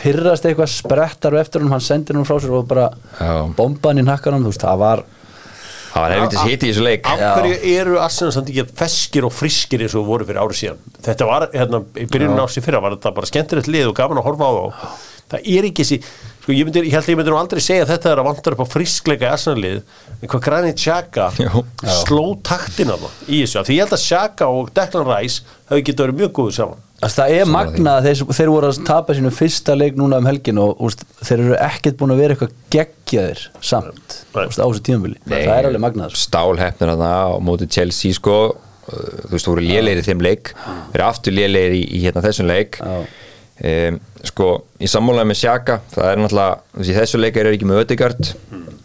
[0.00, 2.88] pyrrast eitthvað sprettar á eftir hann, hann sendir hann frá sér og bara
[3.58, 5.04] bomba hann í hnakkanum, þú veist, það var
[5.94, 7.06] það var helvitis hitt í þessu leik.
[7.06, 7.98] af hverju eru
[8.34, 10.80] samt ekki feskir og friskir eins og voru fyrir árið síðan?
[11.04, 14.18] Þetta var, hérna, í byrjunum á sig fyrra var þetta bara skemmtilegt lið og gaman
[14.22, 14.96] að horfa á þá.
[15.34, 16.00] Það er ekki þessi
[16.44, 18.28] sko, ég, myndi, ég held að ég myndi nú aldrei segja að þetta er að
[18.28, 19.78] vantar upp á friskleika í Arsenal lið
[20.20, 21.28] en hvað Granit Xhaka
[22.04, 26.04] sló taktina í þessu af því ég held að Xhaka og Declan Rice hefur getið
[26.04, 26.82] verið mjög góðu saman.
[27.04, 30.28] Þess, það er magnað að þeir, þeir voru að tapa sínu fyrsta leik núna um
[30.28, 35.18] helgin og úst, þeir eru ekkert búin að vera eitthvað geggjaðir samt á þessu tímabili.
[35.26, 36.22] Það er alveg magnað sko.
[36.28, 38.38] stálhefnir að það á móti Chelsea sko.
[38.84, 40.54] Þú veist, þú voru lélegir í þeim leik.
[40.94, 42.80] Eru aftur lélegir í, í hérna þessum leik.
[42.80, 43.04] Já.
[43.62, 44.48] Um, sko,
[44.82, 48.32] í sammálaði með Sjaka það er náttúrulega, í þessu leik er ekki með Ödegard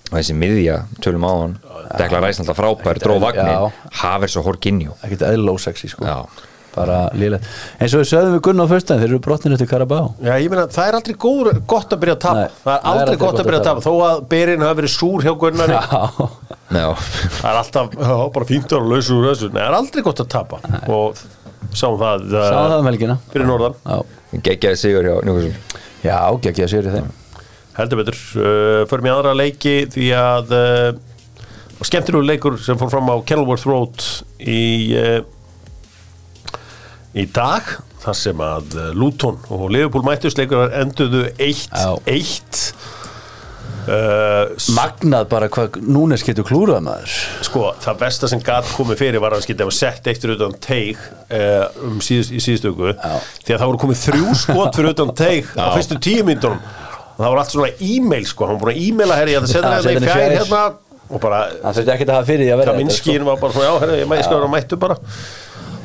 [0.09, 1.57] og þessi miðja tölum á hann,
[1.95, 3.81] Dekla Ræs náttúrulega frábær dró vagnir.
[4.01, 6.05] Havers og Horkinjó ekkert eðlósexi sko.
[6.05, 6.45] Já.
[6.69, 7.47] bara lílegt
[7.81, 10.51] eins og við sögðum við Gunnar á föstudaginn þeir eru brotnir eftir Karabá Já, ég
[10.53, 12.43] meina, það er aldrei góður, gott að byrja að tapa.
[12.61, 13.83] Það er aldrei gott að byrja að tapa.
[13.87, 15.33] þó að Berin hafi verið súr hjá
[16.69, 16.93] Já.
[17.39, 19.49] það er alltaf, já, bara fínt að lausa úr þessu.
[19.49, 20.59] Nei, það er aldrei gott að tapa.
[20.93, 21.21] Og
[21.73, 23.15] sáum það uh, það um helgina.
[23.33, 23.77] fyrir norðan.
[23.81, 25.81] Já, geggjaði sigur hjá Newcastle.
[26.05, 27.09] Já geggja að sér í þeim.
[27.79, 30.89] Heldur betur, uh, förum í aðra leiki því að uh,
[31.85, 34.03] skemmtilegu leikur sem fór fram á Kenilworth Road
[34.43, 34.63] í
[34.99, 35.19] uh,
[37.17, 40.39] í dag þar sem að uh, Luton og Liverpool mættust.
[40.39, 42.73] Leikur enduðu 1-1
[43.89, 47.15] uh, Magnað bara hvað Núnes getur klúrað maður.
[47.45, 50.37] Sko, það besta sem gat komið fyrir var að hann skildi að sett eitt fyrir
[50.37, 54.93] utan teig uh, um síðust, í síðustöku því að það voru komið þrjú skot fyrir
[54.93, 58.63] utan teig á fyrstu tíu myndunum og það voru allt svona e-mail sko, hann var
[58.63, 60.63] búin að e-maila herri, að setja í setja hann í fjær hérna.
[61.09, 61.79] Og bara, Það
[62.53, 64.95] að vera Kaminskiin var bara svona, já, herri, ég ég skal vera mættu bara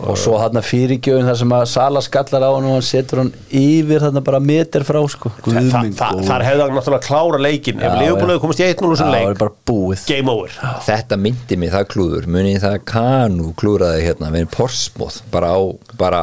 [0.02, 3.30] og svo þarna fyrirgjöfin þar sem að Sala skallar á hann og hann setur hann
[3.54, 5.30] yfir þarna bara meter frá sko.
[5.38, 6.26] Þa, Guð þa, minn þa, góður.
[6.28, 9.10] þar hefði hann náttúrulega klára leikin ef Leopold hefði komist í 1-0 úr Já, sem
[9.12, 10.04] það er leik, bara búið.
[10.10, 10.56] Game over.
[10.88, 12.28] Þetta myndi mig það klúður.
[12.36, 15.60] Munið það Kanu klúraði hérna með Porsmóð bara á
[16.00, 16.22] bara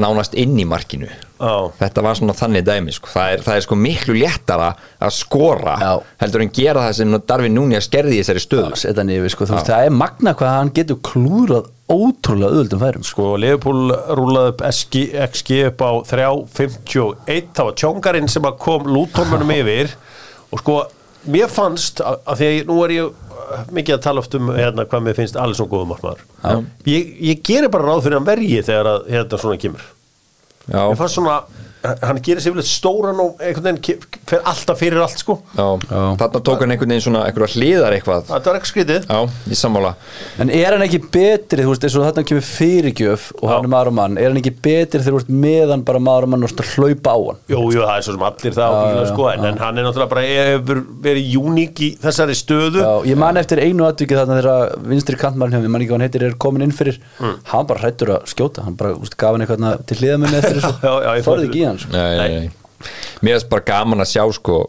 [0.00, 1.68] nánast inn í markinu Já.
[1.78, 3.10] þetta var svona þannig dæmi sko.
[3.12, 4.70] það, er, það er sko miklu léttara
[5.02, 5.92] að skora Já.
[6.22, 9.96] heldur en gera það sem Darvin Núni að skerði í þessari stöðu sko, það er
[9.96, 13.28] magnað hvað hann getur klúrað ótrúlega auðvöldum færum sko.
[13.28, 19.54] sko Leopold rúlaði upp SG, XG upp á 3.51 það var tjóngarinn sem kom lútónunum
[19.54, 19.92] yfir
[20.50, 20.80] og sko
[21.30, 23.25] mér fannst að, að því að nú er ég
[23.76, 26.24] mikið að tala oft um hérna, hvað mér finnst Alisson góðum markmaður.
[26.90, 29.84] Ég, ég gerir bara ráð fyrir hann vergi þegar að hérna svona kemur.
[30.66, 31.36] Já, Mér fannst svona,
[31.84, 35.38] hann gerir sér vel stóran og einhvern veginn fer alltaf fyrir allt sko.
[35.56, 35.66] Já.
[36.18, 38.22] Þarna tók hann einhvern veginn svona einhverja hliðar eitthvað.
[38.30, 39.00] Þetta var ekki skrítið.
[39.06, 39.18] Já,
[39.52, 39.92] ég sammála.
[40.42, 43.72] En er hann ekki betri, þú veist, eins og þarna kemur fyrirgjöf og hann er
[43.72, 46.46] maður og mann, er hann ekki betri þegar þú veist meðan bara maður og mann
[46.46, 47.38] og hlaupa á hann?
[47.52, 50.12] Jú, jú, það er svo sem allir það ábyggilega sko en, en hann er náttúrulega
[50.12, 52.80] bara hefur verið uník í þessari stöðu.
[52.82, 54.56] Já, ég man eftir einu atvikið þarna þegar
[54.90, 55.84] vinstri kantmarinn hefur, ég man
[61.70, 61.92] hann, sko.
[61.94, 62.90] Nei, nei, nei.
[63.24, 64.64] Mér finnst bara gaman að sjá sko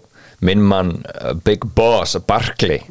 [0.46, 2.84] minn mann uh, Big Boss Barkley.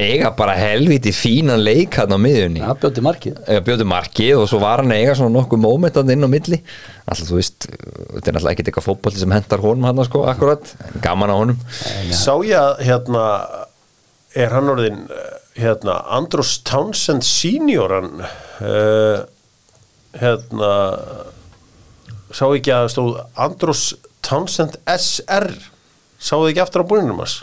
[0.00, 2.62] Eiga bara helviti fínan leik hann á miðjunni.
[2.62, 3.40] Já, bjóti markið.
[3.44, 6.60] eiga bjóti markið og svo var hann eiga svona nokkuð mómentan inn á milli.
[7.04, 10.72] Alltaf þú veist, þetta er alltaf ekkert eitthvað fótbolti sem hendar honum hann sko akkurat.
[11.04, 11.60] Gaman á honum.
[12.16, 13.26] Sá ég að hérna
[14.40, 15.28] er hann orðin eh,
[15.60, 19.26] hérna Andros Townsend senior hann uh,
[20.16, 20.72] hérna
[22.36, 23.84] sá ekki að stóð Andros
[24.26, 25.48] Townsend SR
[26.20, 27.40] sáðu ekki aftur á búinum hans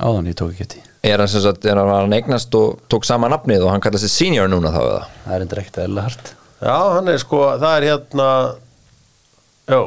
[0.00, 0.84] Áðan, ég tók ekki eftir.
[1.04, 3.82] er hann sem sagt, er hann var hann eignast og tók sama nafnið og hann
[3.84, 6.30] kallast sig senior núna þá eða Það er endur ekkert eðla hart.
[6.64, 8.28] Já, hann er sko, það er hérna
[9.68, 9.80] Já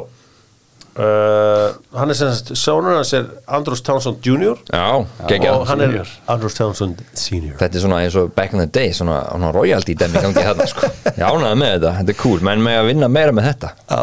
[0.98, 3.26] uh, Hann er sem sagt, sónur hans er
[3.58, 4.58] Andros Townsend Jr.
[4.72, 4.84] Já,
[5.30, 6.08] geggja og hann senior.
[6.10, 7.56] er Andros Townsend Senior.
[7.60, 10.66] Þetta er svona eins og back in the day svona, svona royalty dæmi gangi hérna
[10.70, 10.90] sko.
[11.18, 13.72] Ég ánaði með þetta, þetta er cool, menn með að vinna meira með þetta.
[13.88, 14.02] Já,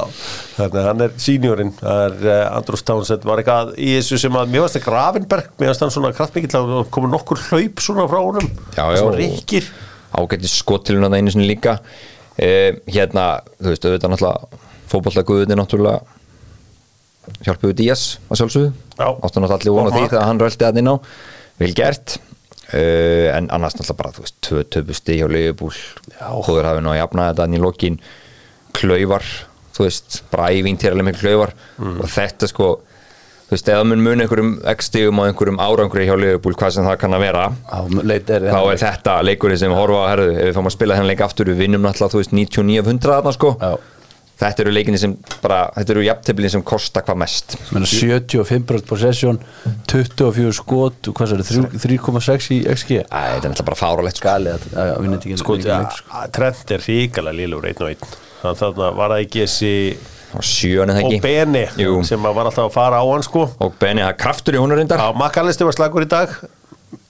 [0.58, 1.74] þannig að hann er seniorinn.
[1.96, 5.72] Er uh, Andros Townsend var eitthvað í þessu sem að, mér varst ekki Ravenberg mér
[5.74, 9.68] varst hann svona kraftmikill að koma nokkur hlaup svona frá honum, Já, já, svona ríkir
[10.16, 11.74] ágætti skottiluna það einu sinni líka.
[12.40, 13.26] Eh, hérna,
[13.60, 16.00] þú veist, auðvitað náttúrulega fótbollaguðinni náttúrulega
[17.46, 18.72] hjálpuðu Díaz að sjálfsögðu.
[18.96, 19.08] Já.
[19.10, 20.96] áttu náttúrulega allir vona því þegar hann röldi að inn á.
[21.62, 22.20] Vel gert.
[22.66, 25.76] Uh, en annars náttúrulega bara, þú veist, tvö töpusti hjá Leifubúl,
[26.20, 28.00] hóður hafi nú að jafna þetta en í lokin.
[28.76, 29.28] Klaufar
[29.76, 31.56] þú veist, bara ævintýralega mikil klaufar.
[31.78, 31.98] Mm.
[32.02, 32.70] og þetta sko
[33.46, 37.00] þú veist, eða mun mun einhverjum x-stigum og einhverjum árangri hjá Leifubúl, hvað sem það
[37.02, 37.44] kann að vera
[38.40, 41.12] er þá er þetta leikurinn sem horfa á herðu, ef við fáum að spila þennan
[41.12, 43.52] leik aftur við vinnum náttúrulega, þú veist, 99 af 100 þarna sko.
[43.62, 43.76] Já.
[44.40, 45.14] Þetta eru leikinni sem
[45.44, 47.56] bara, þetta eru jafnteflin sem kosta hvað mest.
[47.76, 49.40] Meina 75% possession
[49.92, 54.22] 24 skot hvað svo er það, 3,6 í XG Æ, þetta er náttúrulega bara fáralegt
[54.22, 54.34] sko.
[54.36, 54.68] Að,
[55.06, 55.60] nefndi ekki sko.
[56.36, 58.12] Trent er ríkala og einn.
[58.46, 59.74] Þannig að þarna var það ekki þessi
[60.44, 61.22] sjön eða og ekki?
[61.24, 61.96] Beni Jú.
[62.08, 63.48] sem að var alltaf að fara á hann sko.
[63.62, 65.02] Og Benny, það er kraftur í honum reyndar.
[65.02, 66.36] Já, Makalisti var slagur í dag.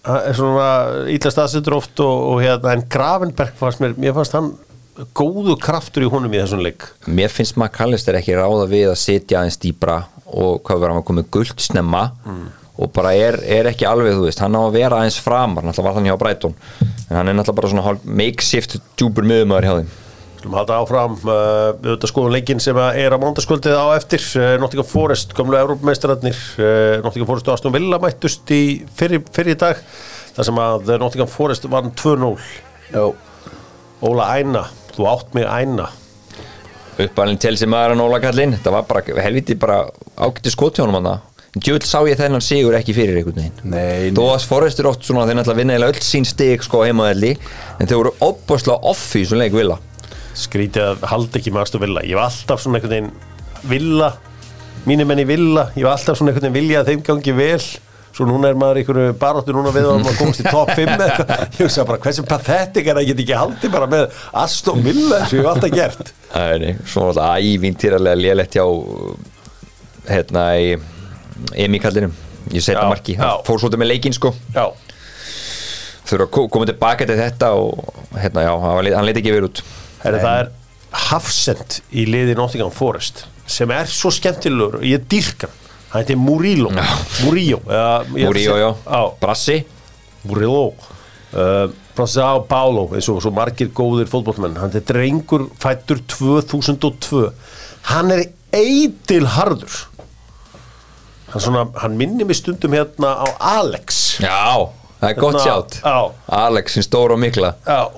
[0.05, 0.69] Það er svona
[1.13, 4.51] ítla staðsettur oft og, og hérna, en Gravenberg fannst mér, mér fannst hann
[5.17, 6.85] góðu kraftur í honum í þessum leik?
[7.07, 11.01] Mér finnst maður kallistir ekki ráða við að sitja aðeins dýbra og hvað verður hann
[11.01, 12.03] að koma guld snemma
[12.75, 15.87] og bara er, er ekki alveg, þú veist, hann á að vera aðeins framar, náttúrulega
[15.87, 19.75] var þannig hjá Brighton en hann er náttúrulega bara svona hálf makeshift djúpur miðumöður hjá
[19.79, 19.93] þeim.
[20.39, 24.49] Skulum halda áfram uh, við þetta skoðum leikin sem er á mándaskvöldið á eftir uh,
[24.61, 28.63] Nottingham Forest, gamlu Európmeistararnir uh, Nottingham Forest og Aston Villa mættust í
[28.99, 29.79] fyrir, fyrir dag
[30.35, 32.35] þar sem að Nottingham Forest vann 2-0
[32.91, 33.07] Já,
[34.05, 34.67] Óla Æna,
[34.97, 35.87] þú átt mig Æna.
[37.05, 39.81] Uppalinn til sem maður að nóla kallinn þetta var bara helviti bara
[40.15, 41.15] ágætti skotjónum hann
[41.55, 43.71] djöld sá ég þennan sigur ekki fyrir einhvern veginn.
[43.71, 47.31] Nei, þó að Forrestur oft svona þeir náttúrulega vinna eða öll sín stig sko heimaðalli
[47.79, 49.77] en þeir voru opbáslega off í svona leik vila
[50.35, 52.03] skrítið að halda ekki með Aston Villa.
[52.03, 54.11] Ég var alltaf svona einhvern veginn Villa,
[54.85, 57.61] mínir menn í Villa ég var alltaf svona einhvern veginn vilja að þeim gangi vel
[58.15, 61.07] svo núna er maður einhverju baráttu núna við að maður komast í top 5 eða
[61.09, 61.41] eitthvað.
[61.57, 64.05] ég hugsa bara hversu pathetic er að geta ekki haldið bara með
[64.45, 66.13] Aston Villa eins og ég hef alltaf gert.
[66.31, 68.65] Það er svona alltaf ævintýralega lélegt hjá
[70.09, 70.69] hérna í
[71.65, 72.13] Emi kallinum.
[72.53, 74.31] Ég setja marki, fór svolítið með leikinn sko.
[74.55, 74.69] Já,
[76.07, 79.33] þurfa að ko- koma tilbaka til þetta og hérna já, hann var- hann leit ekki
[79.33, 79.61] verið út.
[80.03, 80.51] Heri, það er
[80.95, 84.75] Hafsend í liði Nottingham Forest sem er svo skemmtilegur.
[84.79, 85.49] Og ég dýrka
[85.95, 86.03] hann.
[86.03, 86.69] heitir Murillo.
[87.23, 88.75] Murillo,
[89.23, 89.63] Brassi.
[90.27, 90.73] Murillo.
[91.35, 97.21] Uh, Brasao Paulo eins og svo margir góðir fótbollmenn hann er drengur fættur 2002
[97.89, 98.21] hann er
[98.55, 99.77] eitil harður
[101.31, 103.27] hann, svona, hann minnir mig stundum hérna á
[103.59, 103.99] Alex.
[104.23, 104.67] Já,
[105.01, 105.77] það er gott Hérna, sjátt.
[105.83, 105.97] já.
[106.39, 107.53] Alex, sin stóra og mikla.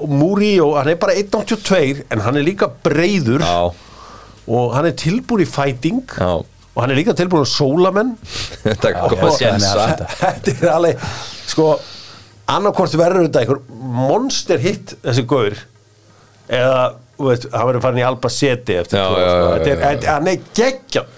[0.10, 3.58] Murillo, hann er bara 1.82 en hann er líka breyður já,
[4.48, 6.32] og hann er tilbúin í fighting já,
[6.78, 8.12] og hann er líka tilbúin á sólamenn
[8.68, 9.84] þetta er góð að er
[10.22, 10.54] þetta.
[10.54, 11.06] Er alveg
[11.50, 11.68] sko,
[12.54, 13.62] annarkvort verður þetta einhver
[13.98, 15.58] monster hit þessi gaur
[16.48, 16.82] eða,
[17.18, 18.06] þú veist, hann verður farin í
[18.86, 19.48] eftir tvö ár, já, sko.
[19.72, 21.16] er, þetta- hann er geggjað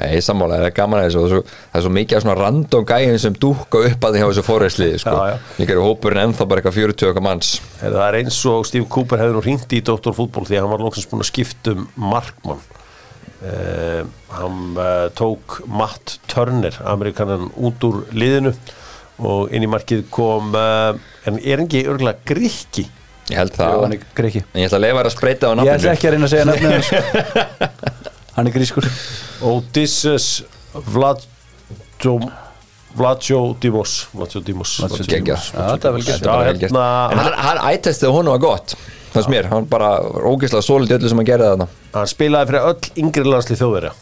[0.00, 2.84] Nei, ég sammála, það er gaman að þessu það er svo mikið af svona random
[2.88, 5.16] gæðin sem dúkka upp að því hjá þessu fóræsliði sko.
[5.58, 7.50] Líka er hópurinn ennþá bara eitthvað 40 okkar manns.
[7.82, 10.14] Það er eins og Steve Cooper hefði nú hringt í Dr.
[10.16, 12.62] Fútból því að hann var loksins búin að skipta um markmann
[13.42, 14.02] uh,
[14.36, 18.52] Hann uh, tók Matt Turner, amerikanan út úr liðinu
[19.20, 20.94] og inn í markið kom uh,
[21.28, 22.86] en er ekki örgulega grikki?
[23.30, 23.74] Ég held það.
[23.84, 25.76] Hann er greiki En ég ætla að leifa þér að spreita á Ég nafninu.
[25.76, 26.88] ætla ekki að reyna að segja hans.
[28.36, 28.86] Hann er grískur.
[29.50, 30.28] Odysseus
[32.96, 33.92] Vladjo Dimos.
[34.16, 35.44] Vladjo Geggjað.
[35.54, 36.24] Já, þetta er vel gert.
[36.26, 38.74] hérna- En hann, hann ættestið honum var gott
[39.10, 39.88] Það er mér, hann bara
[40.30, 41.66] ógeðslega svolítið öllu sem hann gerði þarna.
[41.96, 43.92] Hann spilaði fyrir öll yngri landslið þjóðverja.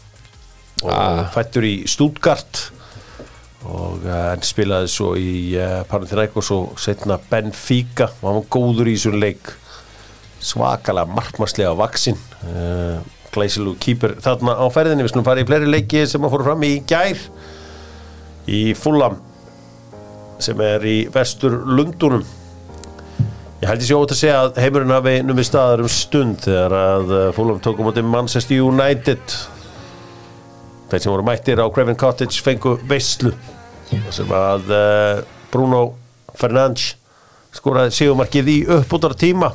[0.83, 1.23] Og Ah.
[1.33, 2.59] fættur í Stuttgart.
[3.65, 8.11] Og hann spilaði svo í uh, Panathinaikos og setna Benfica.
[8.21, 9.49] Og hann var góður í þessum leik.
[10.39, 12.15] Svakalega markmarslega vaksinn
[12.47, 13.01] uh,
[13.33, 15.03] glæsilu kýpur þarna á ferðinni.
[15.03, 17.25] Við skulum fara í fleiri leiki sem að fóru fram í gær.
[18.47, 19.17] Í Fulham
[20.39, 22.23] sem er í vestur Lundunum
[23.59, 26.75] Ég held ég sé ótt að segja að heimurinn hafi numið staðar um stund þegar
[26.79, 29.35] að uh, Fulham tók á móti Manchester United.
[30.89, 33.33] Þeir sem voru mættir á Craven Cottage fengu veislu.
[33.91, 35.19] Þar sem að uh,
[35.51, 35.81] Bruno
[36.39, 36.93] Fernandes
[37.55, 39.49] skoraði sigumarkið í uppbútar tíma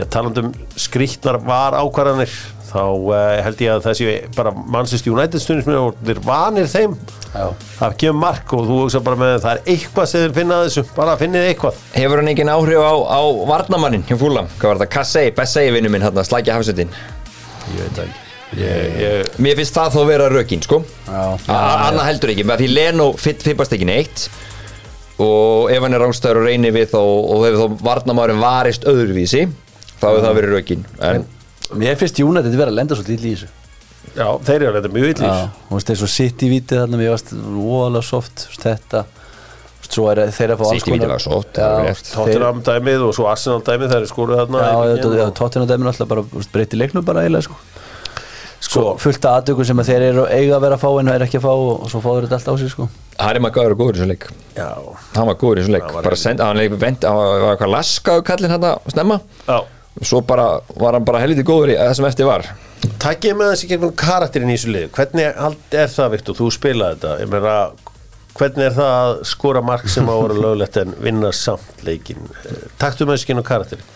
[0.00, 2.32] Já, talandum skrýtnar var ákvarðanir
[2.72, 4.06] þá uh, held ég að þessi
[4.36, 6.94] bara Manchester United stundisminn og þeir vanir þeim.
[7.32, 7.46] Já.
[7.78, 10.66] það kemur mark og þú hugsa bara með það er eitthvað sem þeir finna að
[10.68, 11.78] þessu, bara finnið eitthvað.
[11.96, 13.20] Hefur hann engin áhrif á, á
[13.52, 14.50] varnamannin hjá fúlam?
[14.58, 14.90] Hvað var þetta?
[14.96, 16.92] Kassei, Bessei vinnu minn hann að slækja hafsöndin
[17.72, 18.18] ég veit það ekki.
[18.52, 20.82] Ég, ég, Mér finnst það þó vera rökin, sko.
[21.06, 21.22] Já.
[21.48, 24.26] A- Annað heldur ekki, með því Leno fitt- fippast ekki neitt.
[25.22, 29.46] Og ef hann er rángstæður og reynir við þá, og hefur þá varnamæðurinn varist öðruvísi
[30.00, 30.84] þá hefur það verið rökin.
[31.00, 31.24] En
[31.78, 33.50] Mér finnst United vera að lenda svolítið illa í þessu.
[34.12, 37.12] Já, þeir eru að þetta mjög illir Já, þú veist þessu City vítið þarna mér
[37.14, 39.04] varst óalega soft þetta.
[39.92, 44.08] Svo er þeir að fá alls þeir- Tottenham dæmið og svo Arsenal dæmið þeir eru
[44.08, 47.56] skoruð þarna Já, í- Tottenham dæminu alltaf bara breyti leiknum bara eiginlega sko.
[48.62, 51.06] Sko, Svo fullt af aðdökum sem að þeir eru eiga að vera að fá en
[51.10, 52.88] það er ekki að fá og svo fáður þetta allt á sig sko.
[53.18, 54.26] Harry Maguire er góður í þessum leik.
[54.56, 54.68] Já,
[55.16, 55.82] hann var góður í þessum leik.
[55.92, 59.20] Hann var eitthvað laskaðu kallinn hann að snemma.
[59.48, 59.60] Já
[60.00, 60.48] svo bara
[60.80, 62.48] var hann bara helviti góður í það sem eftir var.
[63.02, 67.12] Takkið með þessi gegnum karakterin í þessu lið hvernig er það, Viktor, þú spilaði þetta?
[67.22, 67.56] Ég meina,
[68.38, 72.24] hvernig er það að skora mark sem á vera löglegt en vinna samt leikin
[72.80, 73.86] Takktu með þessi gegnum karakterin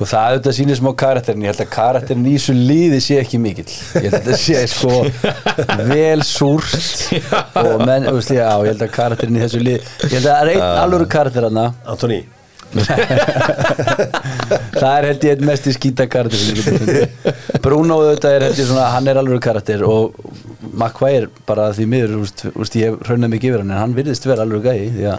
[0.00, 3.36] Sko það auðvitað sýnir smá karakterin ég held að karakterin í þessu liði sé ekki
[3.36, 3.66] mikill.
[4.00, 4.94] Ég held að þetta sé sko
[5.90, 7.02] vel súrt.
[7.66, 10.30] Og menn, þú veist, já, ég held að karakterin í þessu liði ég held að
[10.30, 12.22] það er einn alvöru karakter Antoni,
[14.80, 17.08] það er held ég einn mest í skýta karakter.
[17.64, 20.00] Bruno auðvitað er held ég svona hann er alvöru karakter og
[20.80, 24.44] Maguire bara því miður, þú veist, ég raunaði mikið yfir hann en hann virðist vera
[24.46, 25.18] alvöru gæi því að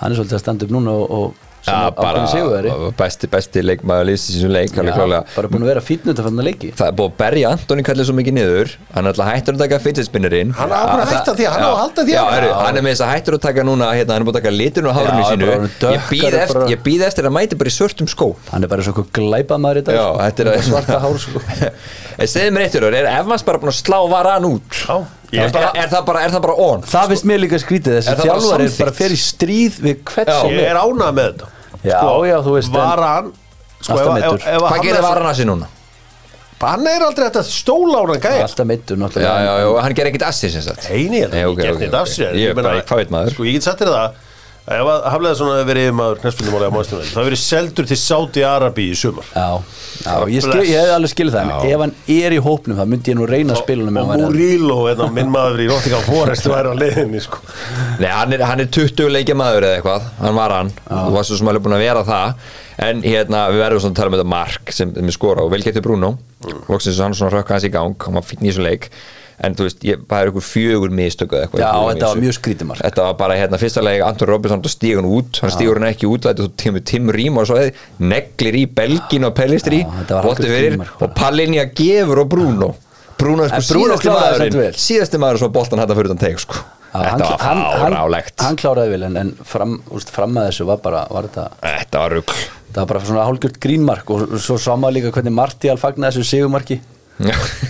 [0.00, 1.26] hann er svolítið að standa upp núna og, og
[1.72, 2.72] ákveðin sigurveri.
[2.98, 5.20] besti, besti leikmaður lífs í þessum leik klálega.
[5.36, 6.70] bara búin að vera fítn út af hann að leiki.
[6.76, 8.74] Það er búið að berja Antoni kallið svo mikið niður.
[8.94, 11.70] Hann er alltaf hættur að taka fidgetspinnerinn Hann á bara að hætta því, hann á
[11.70, 14.28] að halda því hann er með þess að hættur að taka núna hérna, hann er
[14.28, 15.46] búið að taka liturinn á hárinu Já, sínu.
[15.48, 18.28] bara ég býð eftir, bara- ég býð eftir að mæti bara í svörtum skó.
[18.52, 20.22] Hann er bara svo glæpa maður í dag Já, sko.
[20.24, 21.18] þetta er svarta hár
[22.20, 24.84] en segðu mér eittur, er Evans bara búin að slá varan út?
[24.84, 24.96] Já,
[25.32, 26.84] er, ég, er, það bara, er það bara on?
[26.86, 30.30] Það finnst mér líka skrítið Er þessi bara þjálfar er bara fyrir stríð við hvert
[30.30, 30.70] sem ég er.
[30.70, 31.50] er ánað með þetta
[31.84, 33.32] Já, já, þú veist, en- Var hann
[33.80, 35.66] sko, Alltaf ef hvað hann gerir er varan að sér núna?
[36.64, 39.94] Hann er aldrei þetta stóla á hann gæja alltaf meittur já, náttúrulega já, já, hann
[39.98, 42.14] gerir ekkit assi sem sagt Eini, þetta af ok.
[42.14, 43.34] sér Ég er meina, bara- hvað veit maður?
[43.34, 44.12] Sko, ég get sagt þér það að
[44.64, 48.44] Ef að Hafleðarsson hefði verið yfirmaður knæspundumóli á mánstunum það hefði verið seldur til Saudi
[48.48, 49.26] Arabi í sumar.
[49.28, 49.48] Já,
[50.06, 53.12] já, ég, skil, ég hef alveg skilið það ef hann er í hópnum þá myndi
[53.12, 56.06] ég nú reyna að spila hann og með hann Murillo, hérna, minn maður í Nottingham
[56.08, 57.42] Forest væri á leiðinni sko.
[58.00, 61.32] Nei, hann er, hann er 20 leikja maður eða eitthvað Hann var hann, þú varst
[61.34, 62.48] svo sem alveg búin að vera það.
[62.88, 65.60] En hérna, við verðum svona að tala um þetta mark sem við skora og vel
[65.62, 66.14] getur Bruno.
[66.72, 68.88] Loksins hann svona rökk hans í gang Hann var fínn í þessu leik
[69.42, 72.22] En þú veist, ég, það er ykkur fjögur mistöku eða eitthvað Já, í þetta var
[72.22, 72.82] mjög skrítið mark.
[72.84, 76.06] Þetta var bara hérna, fyrsta leik Anton Robinson stígur hann út, hann stígur hann ekki
[76.10, 81.66] út Þetta Tim, Tim Rím og svo eða neglir í Belgin og Pellistri og Pallinja
[81.74, 82.70] gefur og Bruno.
[83.18, 84.56] Bruno er sko samt maðurinn.
[84.58, 84.72] vel.
[84.78, 86.62] síðasti maður sem boltan hætti fyrir utan teik sko.
[86.94, 91.00] Þetta var fárálegt hann kláraði vel en, en fram, úst, fram að þessu var bara
[91.10, 92.34] var þetta, Þetta var rugg
[92.74, 96.78] það var bara svona hálgjört grínmark og svo maður líka hvernig Martial fagnaði þessu sigumarki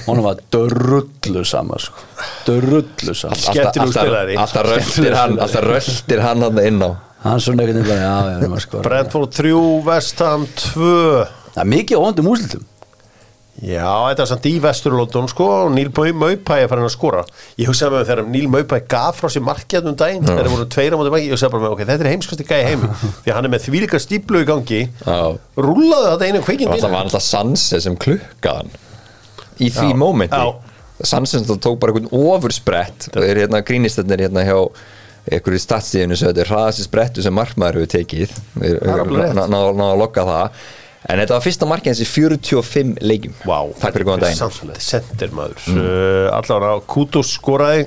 [0.07, 2.05] honum var dörrullu sama sko.
[2.47, 3.37] dörrullu sama.
[3.37, 4.37] Skemmtilegur spilari.
[4.41, 6.91] Alltaf röltir hann Alltaf röltir hann hann inn á.
[7.25, 8.83] Hann svona já, já, sko.
[8.85, 11.25] Brentford 3, Vestham 2
[11.55, 12.65] það er mikið óvandum úslitum
[13.63, 15.47] Já, þetta er samt í Vesturlóndun sko.
[15.65, 17.21] Og Níl Maupæ er farin að skora.
[17.61, 20.97] Ég hugsaði með þegar Níl Maupæ gaf frá sér markið um daginn, þegar voru tveir
[20.97, 22.91] á móti markið ég hugsaði bara með, ok, þetta er heimskasti gæði heimi.
[23.23, 24.81] Því að hann er með þvílíka stíplu í gangi.
[25.07, 25.21] Já.
[25.55, 28.75] rúlaði þetta einu kvikindi og það var alltaf Sanse sem klukkaðan
[29.59, 29.99] í því Já.
[30.01, 30.45] mómenti.
[31.05, 31.27] Sem
[31.59, 34.59] tók bara einhvern ofurspret og er hérna grínistarnir hérna hjá
[35.25, 38.35] einhverju statstíðinu sem þetta er hraðasti sprettu sem markmaður hefur tekið.
[38.63, 39.05] Er
[39.51, 40.65] náðu að lokka það.
[41.05, 43.35] En þetta var fyrsta markið hans í 45 leikjum.
[43.45, 44.73] Vá, takk fyrir góðan daginn.
[44.81, 45.61] sendir maður.
[45.69, 45.81] Mm.
[45.83, 47.87] uh, Allavega Kutus skoraði.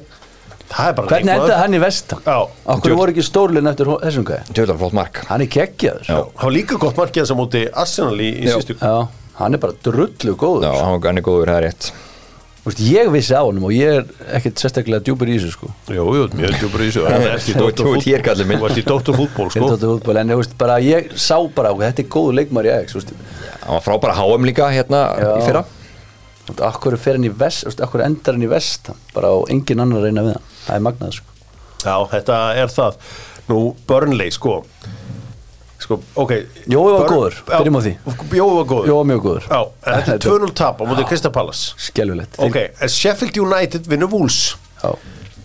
[0.67, 2.21] Það er bara Hvernig endaði hann í vestam?
[2.27, 2.39] Já.
[2.73, 4.55] Okkur voru ekki stórlinn eftir þessum gæði?
[4.57, 5.21] Tjóðan flott mark.
[5.29, 8.49] Hann er kekkjaður Já, Það var líka gott markið þess að móti Arsenal í, í
[8.51, 8.95] sístu Já,
[9.37, 10.67] hann er bara drullu góður.
[10.67, 11.89] Já, hann ganni góður, það er rétt.
[12.67, 15.69] Þú veist, Ég vissi á honum og ég er ekkert sérstaklega djúpur í þessu sko.
[15.87, 17.03] Jú, jú, mjög djúpur í þessu.
[17.07, 17.77] Það er ekki Þú- Dr.
[17.79, 18.59] þú ert Fút- hér, kallinn minn.
[18.59, 19.13] Þú ert í Dr.
[19.15, 22.35] Fútból, Fyrir sko tóttu fútból, en ég, veist, bara, ég sá bara þetta er góður
[22.41, 25.31] leikmar í Ajax hann var frábæra HM líka hérna Já.
[25.37, 25.63] í fyrra.
[26.67, 28.89] Akkur fer hann í vest, akkur endar hann í vest?
[29.13, 30.45] Bara á engin annar reyna við hann.
[30.67, 31.25] Það er magnað sko.
[31.83, 32.95] Já, þetta er það.
[33.47, 34.63] Nú, Burnley, sko
[35.79, 36.31] Sko, ok.
[36.67, 37.91] Jói var góður, byrjum á því.
[38.33, 38.87] Jói var góður.
[38.89, 39.43] Jó, mjög góður.
[39.51, 41.73] Já, en þetta er 2-0 tap á móti Krista Palace.
[41.77, 44.55] Skelvilegt Ok, en Sheffield United vinnur Wolves.
[44.83, 44.95] Já,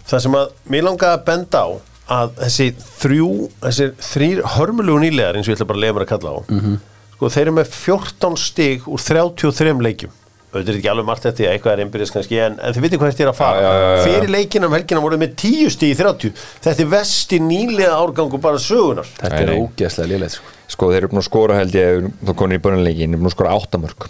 [0.08, 1.68] Það sem að mér langaði að benda á
[2.12, 2.66] að þessi
[3.00, 3.28] þrjú,
[3.62, 6.38] þessi þrýr hörmulugu nýlegar eins og ég ætla bara að lega mér að kalla á
[6.50, 6.74] Mhm.
[7.14, 10.10] sko þeir eru með 14 stig úr 33 leikjum
[10.52, 13.12] auðvitað ekki alveg margt eftir að eitthvað er einbyrðis kannski en, en þið veitir hvað
[13.12, 13.60] þetta er að fara.
[13.62, 14.02] Já, já, já, já.
[14.08, 16.34] fyrir leikina um helgina voru með 10 stig í 30
[16.66, 20.52] þetta er vesti nýlega árgangu bara sögunar þetta er ógeðslega lélegt sko.
[20.72, 21.88] Sko þeir eru búin að skora held ég
[22.20, 24.02] þá konur í börnuleikin, þeir eru búin að skora áttamörk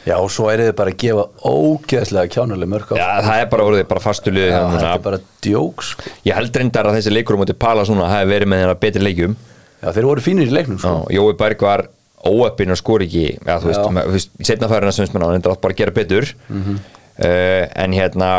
[0.00, 3.66] Já, og svo er þið bara að gefa ógeðslega kjánuleg mörg Já, það er bara
[3.68, 6.00] orðið bara fastu liðið þetta er bara djók sko.
[6.24, 7.44] Ég held reyndar að þessi leikur um
[12.20, 13.92] Já, Já, óöppin og skor ekki ja, þú veist, Já.
[13.96, 16.34] með, þú veist, í setnafærina sem hann átt bara að gera betur.
[16.48, 16.80] Mhm.
[17.20, 18.30] uh, en hérna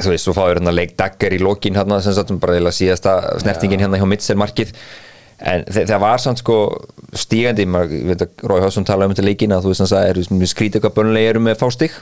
[0.00, 3.20] þú veist, svo fáður hérna leik daggar í lokin hérna sem sagt, bara eða síðasta
[3.42, 4.72] snertingin hérna hjá Mitchell markið
[5.40, 6.56] en það var samt sko
[7.16, 9.90] stígandi, maður, ég veit að Rói Hásson talaði um þetta leikin að þú veist, hann
[9.90, 11.96] sagði, er, skrítið hvað börnulegi eru með fástig?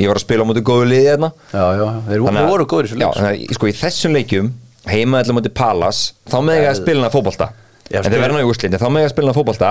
[0.00, 1.28] Ég var að spila á móti góðu liði hérna.
[1.52, 3.18] Já, já, þeir voru góður í þessu já, leik.
[3.18, 4.48] þannig að, sko, í þessum leikjum
[4.88, 7.50] heima allir móti Palas þá með ég að fótbolta.
[7.88, 9.70] Já, en þeir verða ná í úrslinni, þá með ég að spila hana fótbolta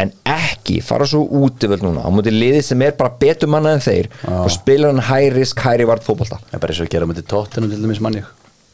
[0.00, 2.04] en ekki fara svo útivöld núna.
[2.06, 5.60] Á móti liði sem er bara betur manna en þeir og spila hann high risk,
[5.64, 6.40] high reward fótbolta.
[6.48, 8.24] Það er bara eins og að gera með til tóttinu til dæmis manni.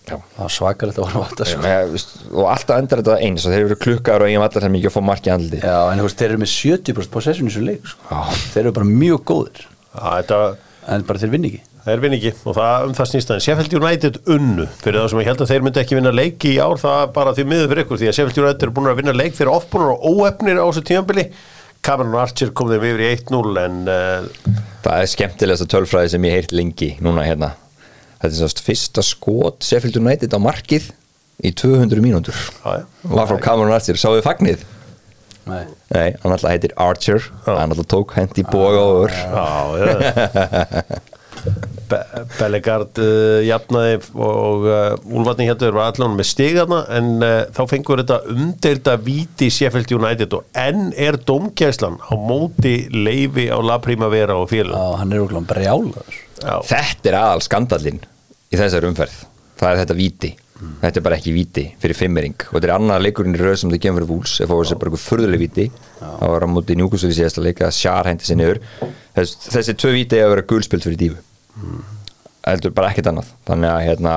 [0.08, 1.58] Það var svakalegt að voru vata sko.
[1.60, 4.78] Með, veist, og alltaf endar þetta eins og þeir eru klukkaður og eigin allar sem
[4.78, 7.52] ekki að fá marki andliti Já, en þú veist, þeir eru með 70% possession í
[7.52, 8.22] þessu leik sko.
[8.54, 9.66] Þeir eru bara mjög góðir.
[9.92, 10.40] Já, þetta
[10.88, 13.44] En bara þeir vinni ekki Það er vinn ekki og það um það snýst aðeins.
[13.46, 16.58] Sheffield United unnu fyrir það sem ég held að þeir myndi ekki vinna leiki í
[16.60, 18.98] ár það er bara því miður fyrir ykkur því að Sheffield United eru búin að
[18.98, 21.24] vinna leik þeir eru oft búin og óefnir á þessu tímanbili
[21.88, 24.52] Cameron Archer kom þeim yfir í 1-0 en uh,
[24.84, 27.54] það er skemmtilegasta tölfræði sem ég heirt lengi núna hérna.
[28.18, 30.92] Þetta er sást fyrsta skot Sheffield United á markið
[31.40, 32.36] í 200 mínútur.
[32.36, 32.84] Já.
[33.08, 34.68] var frá Cameron Archer, sáðu fagnið?
[35.48, 35.62] Nei.
[35.96, 37.30] Nei, hann alltaf heitir Archer.
[37.48, 39.48] Hann alltaf tók hendi boga over Já,
[39.80, 41.06] já
[41.88, 41.98] Be
[42.36, 48.02] Bellegard uh, jafnaði og uh, Úlfarni hérna var allan með stigarna en uh, þá fengur
[48.02, 54.36] þetta umdelda víti Sheffield United og enn er domgæslan á móti leifi á La Primavera
[54.38, 56.20] og félag Já, hann er okkur brjálaður.
[56.42, 58.04] Já, þetta er aðal skandallinn
[58.48, 59.24] í þessari umferð.
[59.58, 60.34] Það er þetta víti.
[60.58, 62.34] Þetta er bara ekki víti fyrir fimmering.
[62.48, 64.80] Og þetta er annað leikurinn í röð sem það kemur fyrir vúls ef það var
[64.80, 65.66] bara eitthvað furðuleg víti.
[66.00, 68.60] Það var á móti njúkusur í síðasta leika Sjar hendi sér niður.
[69.14, 71.27] Þess, þessi tvö víti hefur verið gulspilt fyrir dífu
[72.48, 73.28] heldur bara ekkert annað.
[73.48, 74.12] Þannig að hérna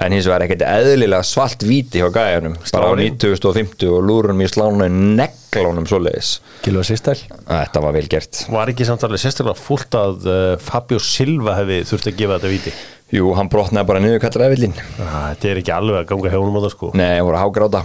[0.00, 2.54] en hins vegar ekkert eðlilega svalt víti hjá gæjanum.
[2.72, 3.06] Bara á Sláni.
[3.16, 4.86] 9050 og lúrunum í slánu
[5.16, 6.34] neglunum svoleiðis.
[6.64, 7.16] Gilva Sistæl
[7.48, 8.42] þetta var vel gert.
[8.52, 12.52] Var ekki samt alveg sérstaklega fullt að uh, Fabio Silva hefði þurft að gefa þetta
[12.54, 12.74] víti?
[13.10, 16.58] Jú, hann brotnaði bara niður kallar eðvillin Ah, Þetta er ekki alveg að ganga hefnum
[16.60, 16.90] á það sko.
[17.00, 17.80] Nei, hann voru að hágráta.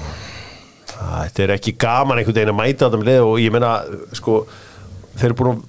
[1.00, 3.72] Ah, Þetta er ekki gaman einhvern veginn að mæta þetta með leið og ég meina
[4.20, 4.36] sko
[5.18, 5.64] þeir eru búin að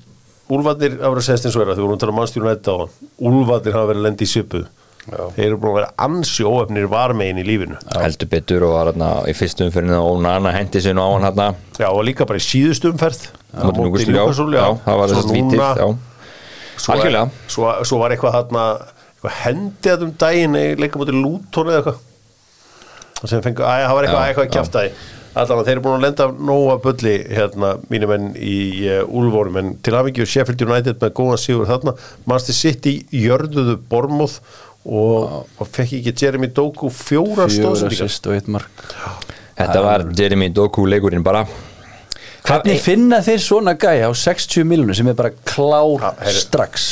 [0.47, 2.77] Verið að segja eins og vera þegar við vorum að tala um mannstjónu nætt á
[3.27, 4.61] Úlfarnir hafa verið að lendi í svipu
[5.07, 7.77] þeir eru búin að vera ansi óöfnir varmegin í lífinu.
[7.95, 11.27] Heldur betur og var hérna í fyrstu umferðinu og Nana hendi sér nú á hann
[11.29, 11.47] hérna
[11.79, 13.29] Já og líka bara í síðustu umferð.
[13.53, 14.17] Það var vítið
[15.37, 15.87] núna- já.
[16.77, 17.31] svo, er, Algjörlega.
[17.49, 21.79] svo, svo var eitthvað þarna eitthvað hendið þetta um daginn í leika mútið lútónu eða
[21.83, 22.03] eitthvað.
[23.23, 24.91] Og sem fengu, að það var eitthvað, Já, eitthvað
[25.37, 28.59] að þeir eru búin að lenda nóga bulli hérna mínum enn í
[28.89, 34.39] uh, úlfórum en til hafingju Sheffield United með góðan sigur þarna, Manchester City jörðuðu Bormóð
[34.87, 38.69] og, og fekk ekki Jeremy Doku fjóra stóðsendingar
[39.57, 41.45] þetta var Jeremy Doku leikurinn bara.
[42.47, 46.91] Hvernig finna þeir svona gæja á 60 miljonur sem er bara klár strax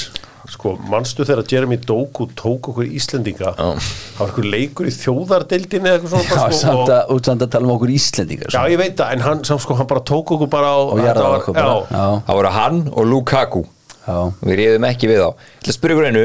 [0.55, 3.53] Sko, manstu þegar Jeremy Doku tók okkur Íslendinga.
[3.59, 7.51] Það var eitthvað leikur í þjóðardeildinni eða eitthvað svona Já, sko, samt og, samt að
[7.57, 10.31] tala um okkur Íslendingar Já, ég veit það, en hann, samt, sko, hann bara tók
[10.37, 11.75] okkur bara á og var- okkur bara.
[11.91, 13.65] Já, Það voru hann og Lukaku.
[14.07, 15.29] Já, Við reyðum ekki við þá.
[15.35, 16.25] Ég ætla að spyrja ykkur einu.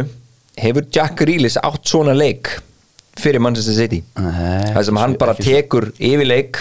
[0.59, 2.49] Hefur Jack Grealish átt svona leik
[3.19, 4.03] fyrir Manchester City?
[4.19, 6.59] Nei, Það sem hann bara tekur yfir leik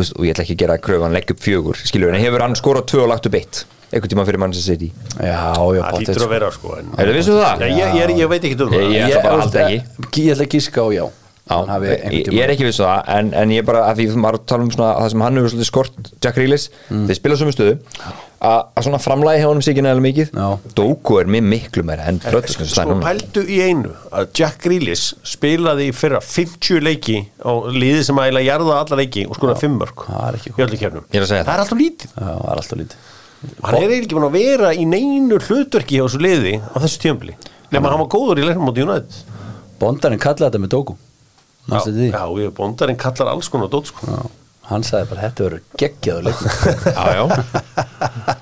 [0.00, 2.44] veist, og ég ætla ekki að gera kröfu hann legg upp fjögur skilur, en hefur
[2.46, 4.88] hann skorað tvö og lagt upp eitt einhvern tíma fyrir Manchester City
[5.20, 7.62] já, já það lítur að vera sko en, Er það vissu það?
[7.70, 9.78] Ég, ég, ég veit ekki um það Ég- ætla bara halda ekki.
[10.26, 11.04] Ég ætla að gíska á já
[11.46, 14.06] Hann einhvern ég, ég er ekki viss um það en, en ég bara, að því
[14.10, 17.04] þú maður tala um svona það sem hann hefur svolítið skort, Jack Grealish Mm.
[17.06, 17.74] þeir spila á sömu stöðu.
[18.46, 20.32] Að, að svona framlægi hjá honum sig ekki nægilega mikið.
[20.36, 20.48] Já.
[20.76, 25.86] Dóku er mér miklu meira en Bröðsson Sko pældu í einu að Jack Grealish spilaði
[25.88, 30.04] í fyrra 50 leiki á liði sem að jarða alla leiki og skoða 5 mörg
[30.26, 32.10] er í öllu kefnum að það er alltaf lítið.
[32.12, 33.08] Já, það er alltaf lítið.
[33.62, 37.34] Hann er ekki búin að vera í neinu hlutverki hjá þessu liði á þessu tjömbli
[37.72, 39.18] nema hann var góður í leiknum á United.
[39.80, 40.94] Bondarinn kallaði þetta með Dóku
[41.66, 41.80] já,
[42.12, 44.06] já, ég bondarinn kallar alls konar dót sko.
[44.06, 44.26] Já.
[44.66, 46.54] Hann sagði bara, þetta verður geggjaður leiknum.
[46.96, 47.26] Já, já.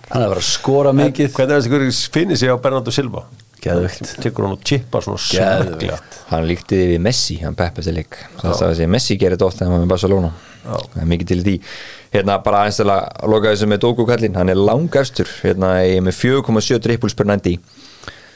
[0.09, 1.27] Hann er bara að skora mikið.
[1.37, 3.27] hvernig er þessi hverju finnir sig á Bernardo Silva?
[3.61, 5.67] Geðvikt tekur hann og chippar svona Geðveikt.
[5.69, 5.99] snögglega.
[6.31, 9.59] Hann líkti því við Messi, hann Peppe sér lík Það er að Messi gerir oft
[9.61, 10.31] þegar hann var með Barcelona.
[10.65, 11.55] Það er mikið til því.
[12.17, 16.01] Hérna bara aðeins til að loka þessu með Dóku kallinn Hann er langefstur, hérna er
[16.09, 17.61] með 4,7 drippuls per 90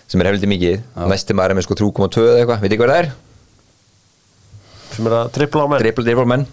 [0.09, 0.77] sem er hefðið mikið,
[1.09, 3.11] næsti maður er með sko 3,2 eða eitthvað, veit ekki hvað það er?
[4.99, 6.47] Sem er að tripla á menn Triple triple menn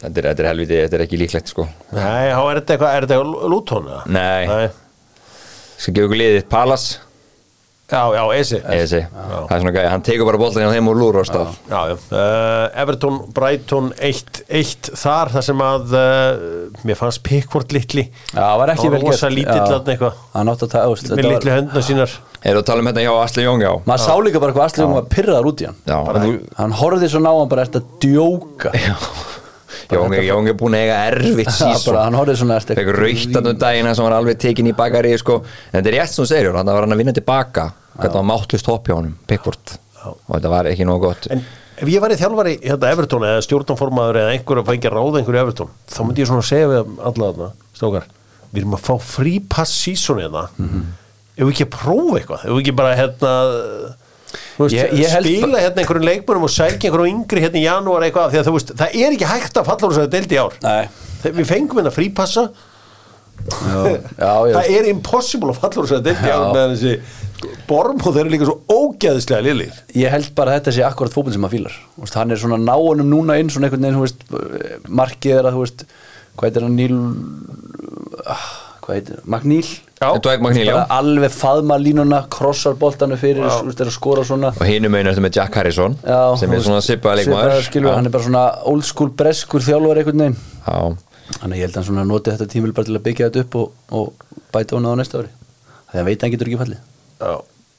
[0.00, 2.90] þetta, er, þetta er helviti, þetta er ekki líklegt sko Nei, þá er þetta eitthvað,
[2.90, 4.02] er þetta eitthvað eða?
[4.16, 4.42] Nei.
[4.48, 4.68] Nei.
[5.76, 6.86] Skal gefa ykkur liðið Palas
[7.86, 8.58] Já, já, Esi.
[8.74, 11.52] Esi, það er svona gæði, hann tekur bara boltan hjá þeim og lúr á stað.
[11.70, 18.08] Já, já, uh, Everton, Brighton 1-1 þar, þar sem að uh, mér fannst Pickford litli.
[18.32, 19.12] Já, það var ekki vel var gert.
[19.14, 19.68] rosa lítill Já.
[19.70, 20.18] þarna eitthvað.
[20.34, 22.16] Hann átti að ta- þú veist, með þetta litli var- höndna sínar.
[22.46, 23.72] Erum við að tala um þetta hjá Asli Jóng, já.
[23.86, 25.78] Maður sá líka bara hvað Asli Jón var pyrraðar út í hann.
[25.86, 25.98] Já,
[26.58, 28.74] Hann horfði svo ná hann bara eftir að djóka?
[28.74, 29.24] Jóng
[29.90, 33.58] er, Jóng er búin að eiga erfitt sísón Hann horfði svona eftir Fekkur rautan um
[33.60, 35.42] dagina sem var alveg tekin í bakari sko.
[35.72, 37.68] en þetta er rétt sem þú segir, hann var hann að vinna tilbaka.
[37.96, 39.78] Hvernig var máttlust hopp hjá honum Pickford.
[40.06, 41.26] Og þetta var ekki nóg gott.
[41.30, 41.44] En
[41.76, 45.68] ef ég væri þjálfari hérna Everton eða stjórnformaður eða einhver að fængja ráða einhverju Everton
[45.92, 48.06] þá myndi ég svona segja við alla þarna stókar,
[48.52, 50.84] við erum að fá frí pass sísón eða Mhm.
[51.36, 52.44] ef við ekki að prófa eitthvað?
[52.46, 53.32] Ef við ekki bara hérna
[54.58, 58.32] veist, Ég- ég spila hérna einhverjum leikmönum og sækja einhverjum yngri hérna í janúar eitthvað
[58.32, 60.40] því að þú veist, það er ekki hægt að falla úr þess að deildi í
[60.42, 60.58] ár.
[61.22, 62.48] Þegar við fengum hérna frípassa.
[63.46, 63.80] Já,
[64.16, 66.54] já, það er impossible að falla úr þess að deildi í ár Já.
[66.56, 70.74] með þessi borm og þeir eru líka svo ógeðislega liðlir Ég held bara að þetta
[70.74, 71.68] sé akkurat fótboll sem maður
[72.00, 75.60] veist, Hann er svona náunum núna inn svona einhvern veginn, markið er að
[76.36, 76.96] hvað heitir hann Níl
[78.24, 78.46] ah,
[78.84, 80.10] hvað heitir, Magníl Já.
[80.20, 80.74] Dwight McNeil, já.
[80.76, 85.38] Bara alveg faðma línuna, krossar boltanu fyrir, að skora svona og hinum einu eftir með
[85.38, 89.64] Jack Harrison Já, sem er svona svipaður, leikmaður hann er bara svona old school breskur
[89.64, 90.76] þjálfur einhvern veginn Já.
[91.40, 93.56] þannig ég held að hann svona noti þetta tímil bara til að byggja þetta upp
[93.62, 96.78] og, og bæta hún á næsta ári þannig að veit að hann getur ekki fallið
[97.24, 97.34] Já.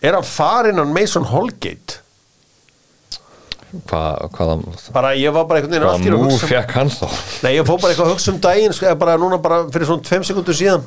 [0.10, 2.02] er hann farinn hann Mason Holgate
[3.86, 4.54] Hvað, hvaða
[4.96, 7.08] bara ég var bara einhvern veginn að Hvaða mú hugsa um- fekk hann þá?
[7.44, 9.90] Nei, ég fór bara eitthvað að hugsa um daginn sko, eða bara núna bara fyrir
[9.90, 10.86] svona tveim sekundur síðan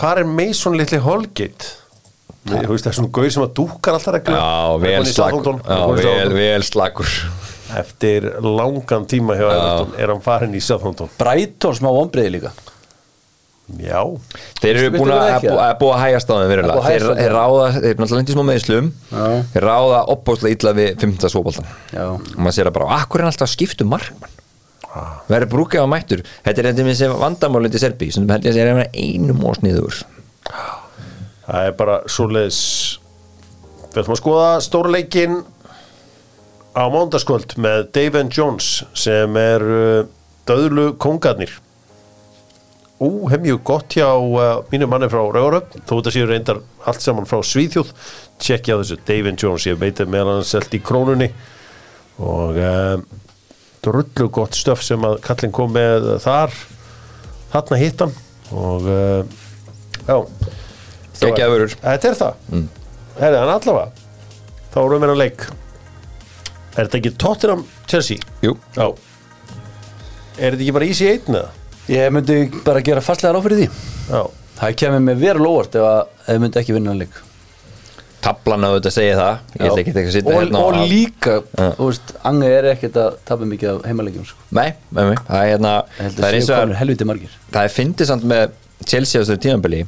[0.00, 1.76] Hvað er Mason litli Holgate?
[2.48, 5.58] Nei, Þú veist, það er svona gauð sem að dúkar alltaf regla Já, vel slagur
[5.60, 7.10] Já, vel, vel slagur
[7.80, 11.10] Eftir langan tíma hjá Everton er hann farinn í Southampton.
[11.20, 12.50] Brighton smá vonbreiði líka.
[13.78, 14.00] Já,
[14.58, 15.44] Þeir eru búin að,
[15.78, 19.26] búa hægast á þeim er verulega Þeir, ráða, þeir er náttúrulega lendið smá meðslum Já.
[19.52, 21.30] Þeir ráða opbóðslega illa við 15.
[21.30, 22.02] svóboltan Já.
[22.08, 24.34] og maður sér að bara, akkur er hann alltaf að skipta um markmann.
[25.28, 26.24] Verður brúkið á mættur?
[26.46, 29.46] Þetta er endur með þessi vandamálindi Serbi sem held ég að segja að vera einum
[29.46, 30.02] og sniður.
[31.46, 32.60] Það er bara svoleiðis.
[33.90, 35.40] Við ætlum að skoða stórleikin
[36.78, 40.04] á mándaskvöld með Dave and Jones sem er uh,
[40.46, 41.56] döðlu kongarnir
[43.00, 47.00] Ú, hef mjög gott hjá uh, mínu manni frá Rauðaröf þó þetta séu reyndar allt
[47.00, 47.94] saman frá Svíþjóð.
[48.36, 48.98] Tjekkja þessu.
[49.08, 51.30] Dave and Jones ég veit að meðal hann selt í krónunni.
[52.20, 53.00] Og uh,
[53.84, 56.54] drullu gott stöf sem að kallinn kom með þar.
[57.52, 58.12] Þarna hitt hann
[58.50, 59.22] og uh,
[60.06, 60.16] já.
[61.20, 61.76] Geggjaður vörur.
[61.82, 62.44] Þetta er það.
[62.50, 62.66] Mm.
[63.20, 63.88] Herði, hann allavega
[64.70, 65.46] þá erum við að leik.
[66.70, 68.28] Er þetta ekki Tottenham Chelsea?
[68.44, 68.86] Jú, Já.
[70.40, 71.48] Er þetta ekki bara easy 1 eða?
[71.90, 73.66] ég myndi bara gera fastlega ráð fyrir því.
[74.12, 74.20] Já.
[74.60, 77.18] Það kemur mér veru lóvart ef að ef þið myndi ekki vinna hann leik
[78.24, 81.68] tablan á þetta segja það ég ætla ekki að sitja og, hérna og líka, Já.
[81.76, 84.48] þú veist, Anga er ekkert að tapa mikið af heimalegjum sko.
[84.56, 88.10] nei, nei, nei, það er hérna það að er eins og margir það er fyndið
[88.10, 89.80] samt með Chelsea á þessu tímanbili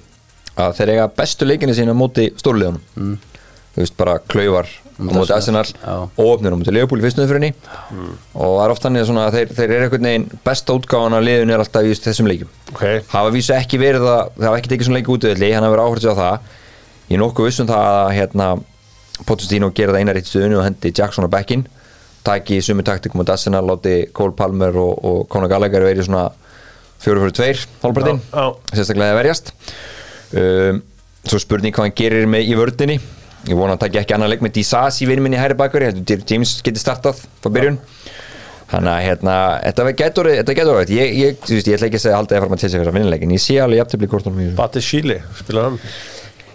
[0.62, 3.18] að þeir eiga bestu leikinu sína á móti stórliðunum mm.
[3.76, 5.94] þú veist bara klaufar á móti Arsenal Já.
[6.08, 9.28] og opnir á móti Leopold í fyrstu umfyrinni og það er oft þannig að svona,
[9.28, 12.50] að þeir, þeir eru einhvern veginn besta útgáfan af liðun er alltaf í þessum leikjum
[12.72, 12.84] Ok.
[13.12, 14.28] hafa vísu ekki verið að
[17.12, 18.48] ég er nokkuð vissum það að hérna,
[19.28, 21.66] Pochettino gera það eina rétt stöðinu og hendi Jackson á bekkin
[22.26, 26.28] taki sumu taktikum á Arsenal láti Cole Palmer og, og Conor Gallagher verið svona
[27.02, 28.76] 4-4-2 hálfbrettin, Já, já.
[28.78, 29.50] sérstaklega að verjast.
[30.32, 30.78] Um,
[31.26, 32.96] svo spurning hvað hann gerir með í vördinni
[33.48, 35.92] ég vona að hann taki ekki annan leik með Disasi vinn minni hæri bakur, ég
[35.96, 37.80] heldur James geti startað frá byrjun.
[38.72, 39.34] Þannig að hérna,
[39.66, 42.54] þetta getur þetta getur orðið, ég, ég, ég ætla ekki að segja alltaf að fara
[42.54, 44.56] með til sig fyrir að vinnilegin, ég sé alveg kortunum í þessu.
[44.62, 45.80] Bati Chile, spilar hann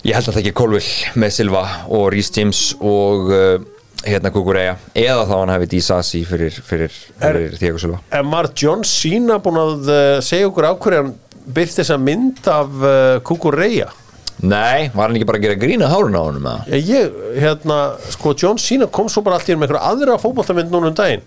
[0.06, 3.68] ég held að það ekki Colville með Silva og Rhys James og uh,
[4.06, 8.02] hérna Kukureya, eða þá hann hafi Disasi fyrir, fyrir, fyrir Thiago Silva.
[8.14, 11.16] En var John Cena búin að uh, segja okkur ákveðið hann
[11.56, 12.91] byrst þessa mynd af uh,
[13.26, 13.89] Kukureya
[14.38, 16.68] nei, var hann ekki bara að gera grína hárun á honum eða?
[16.78, 17.78] Ég, ég, hérna,
[18.14, 21.26] sko John Cena kom svo bara allt í með einhverja aðra fótboltamynd núna um daginn.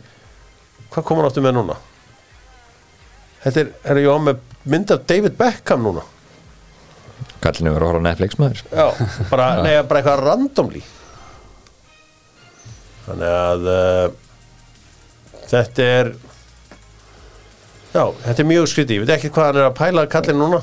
[0.94, 1.76] Hvað kom hann áttu með núna?
[3.42, 6.04] Þetta er, er ég á með mynd af David Beckham núna
[7.44, 8.64] kallinu verið að horfa Netflix maður.
[8.70, 8.86] Já,
[9.30, 10.82] bara, nei, bara eitthvað randomly.
[13.06, 14.10] Þannig að uh,
[15.50, 16.12] þetta er
[17.90, 18.94] Já, þetta er mjög skrítið.
[18.94, 20.60] Ég veit ekki hvað hann er að pæla kallin núna.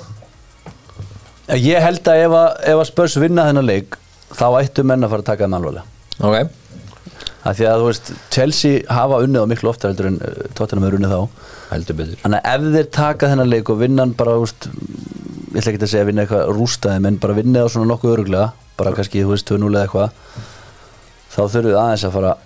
[1.60, 3.98] Ég held að ef að, ef að Spurs vinna þennan leik
[4.36, 5.92] þá ættu menn að fara að taka þeim alvarlega.
[6.18, 6.38] Ok,
[7.48, 10.88] Það því að þú veist, Chelsea hafa unnið á miklu oftar heldur en uh, Tottenham
[10.88, 11.44] er unnið þá.
[11.70, 12.18] Heldur betur.
[12.24, 14.68] Þannig að ef þeir taka þennan leik og vinna hann bara, þú veist,
[15.54, 18.14] ég ætla ekki að segja að vinna eitthvað rústaði, en bara vinna á svona nokkuð
[18.16, 20.10] öruglega, bara kannski, þú veist, 2-0 eða eitthvað,
[21.34, 22.44] þá þurfum við aðeins að fara að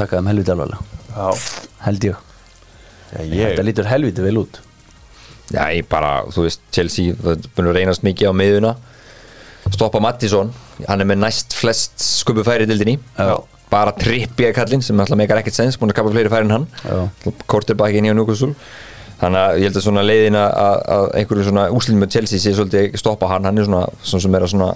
[0.00, 1.32] taka þeim helviti alvarlega,
[1.86, 2.28] held ég.
[3.12, 4.60] Þetta lítur helviti vel út.
[5.52, 8.76] Já, ég bara, þú veist, Chelsea það búin að reynast mikið á miðuna
[9.70, 10.52] stoppa Mattisson,
[10.88, 12.94] hann er með næst flest skupu færi í
[13.72, 16.52] bara trippi að kallinn sem alltaf meikar ekkert sens búin að kappa fleiri færi en
[16.52, 16.66] hann.
[17.48, 18.52] Kortir baki inn í á Newcastle
[19.22, 22.54] þannig að ég held að svona leiðin að, að einhverju svona úslim með Chelsea sé
[22.56, 24.70] svolítið stoppa hann, hann er svona, svona sem er að svona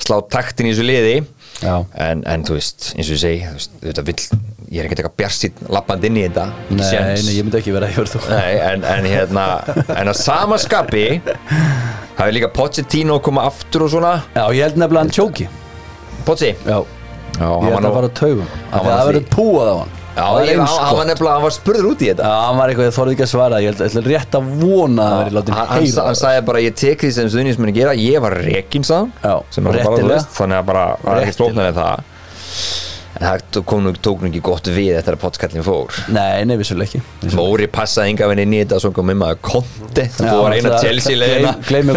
[0.00, 1.16] slá taktin í þessu liði
[1.60, 1.74] Já.
[2.06, 4.22] en, en þú veist, eins og ég segi þú veist, þetta vill,
[4.70, 7.90] ég er ekkert eitthvað bjarsinn lappand inn í þetta, Nei, nei, ég myndi ekki vera
[7.90, 8.30] að
[8.70, 9.46] en, en hérna
[9.84, 11.04] en að sama skapi
[12.20, 15.48] hafi líka Pochettino koma aftur og svona Já, ég held nefnilega hann tjóki.
[16.26, 16.80] Pochi Já,
[17.40, 18.52] Já, ég held var að nú fara að taugum.
[18.70, 19.96] Það var það verður púað á hann.
[20.10, 22.26] Já, Það er hann, var nefnilega, hann var spurður út í þetta.
[22.26, 24.48] Já, hann var eitthvað, ég þorði ekki að svara, ég held ég ætla rétt að
[24.60, 26.04] vona að það verið látið hann, heyra.
[26.10, 27.92] hann sagði bara ég tek því sem stuðnismenni gera.
[28.00, 30.14] Ég var rekin sagði Já, hann, sem er bara, þú réttilega.
[30.16, 31.94] veist, þannig að bara það er ekki slóknar en það.
[33.20, 35.96] En það kom tók nú ekki gott við eftir að potskallin fór.
[36.14, 37.34] Nei, nei, vissulega ekki.
[37.36, 40.84] Móri passaði enga í þetta svo kom um að konti þú var eina það-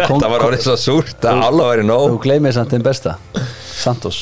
[0.04, 2.10] Kon- þetta var orðið svo súrt að alla væri nóg.
[2.12, 3.16] Þú gleymið samt þeim besta.
[3.72, 4.18] Santos.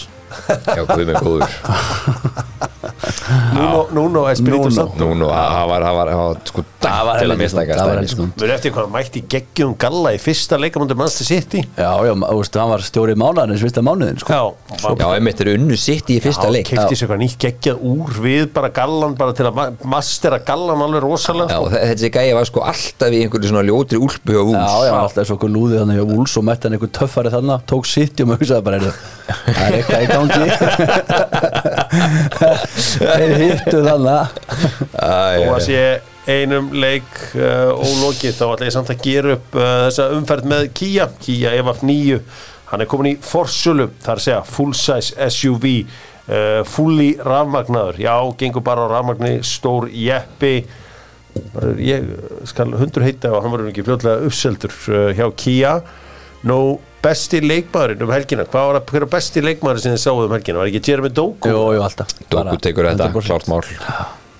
[0.76, 0.84] já,
[3.02, 4.70] Nuno, Nuno Espirito Nuno.
[4.70, 7.50] Santo Nú, nú, það var, það var, það var sko Það var dæmt til að
[7.52, 8.34] snúnt, það snúnt.
[8.42, 12.38] Mér eftir hvað hann mætti geggjum galla í fyrsta leikamundi Manchester City Já, já, þú
[12.38, 14.30] veist, hann var stjóri mánaðarins fyrsta mánuðin, sko.
[14.32, 14.42] Já,
[15.02, 18.10] Já, einmitt er unnu sitt í fyrsta leik Já, kefti sér eitthvað nýtt geggjað úr
[18.26, 21.70] við bara gallan bara til að ma- mastera gallan alveg rosalega sko.
[21.74, 24.90] þe- þessi gæja var sko alltaf í einhverju svona ljótri úlpu og Já, ús já,
[24.90, 27.66] hann var alltaf svo okkur lúðið þannig hjá Úls og mætti hann einhver töffari þannig,
[27.66, 28.16] tók sitt
[31.92, 32.56] og maður hugsaði bara,
[33.02, 33.42] "Heyrðu, það er eitthvað í gangi.
[33.42, 35.42] Þeir hittu þannig.
[35.42, 35.82] og að sé
[36.22, 40.68] einum leik uh, ólokið þá ætla ég samt að gera upp uh, þessa umferð með
[40.78, 42.20] Kia Kia EVF 9
[42.70, 47.98] hann er komin í forsölu þar að segja full size SUV uh, fulli rafmagnaður.
[48.00, 50.62] Já, gengur bara á rafmagni stór jeppi.
[51.80, 52.08] Ég
[52.48, 55.76] skal hundur heita og hann verður ekki fljótlega uppseldur uh, hjá Kia
[56.48, 58.46] nú besti leikmaðurinn um helgina.
[58.48, 60.62] Hvað var að, hver er besti leikmaðurinn sem þið sáðu um helgina?
[60.62, 61.52] Var ekki Jeremy Doku?
[61.52, 62.16] Jú, jú, alltaf.
[62.32, 63.28] Bara tekur þetta, 100%.
[63.28, 63.62] klárt mál.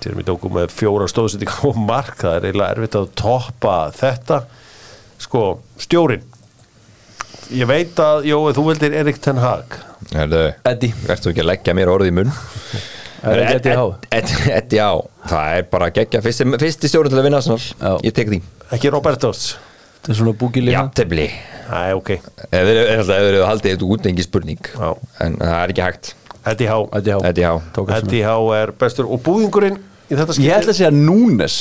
[0.03, 4.43] Jeremy Doku með fjóra stóðsendingar og mark, það er eiginlega erfitt að toppa þetta.
[5.23, 5.43] Sko,
[5.79, 6.25] stjórin
[7.53, 9.77] ég veit að, jó, þú vildir Erik Ten Hag.
[10.13, 10.95] Herðu, Eddie.
[11.07, 12.33] Vertu ekki að leggja mér orðið í munn?
[13.23, 13.85] Það er ekki Eddie Há.
[14.57, 14.93] Eddie á
[15.31, 17.41] Það er bara að gegja Fyrsti, stjórn til að vinna
[17.79, 17.93] Já.
[18.03, 18.41] Ég tek því
[18.75, 19.45] ekki Robertos.
[20.03, 20.15] Þetta
[21.69, 22.09] er Æ, ok,
[22.51, 24.59] Ef þeir eru haldið þetta út engi spurning.
[24.73, 24.89] Já.
[25.23, 26.13] En það er ekki hægt.
[26.43, 26.77] Eddie Há.
[26.99, 27.19] Eddie Há.
[27.29, 29.07] Eddie á Tók Eddie Há er bestur.
[29.07, 29.77] Og búðingurinn
[30.11, 31.57] í þetta Ég ætla að segja Núnes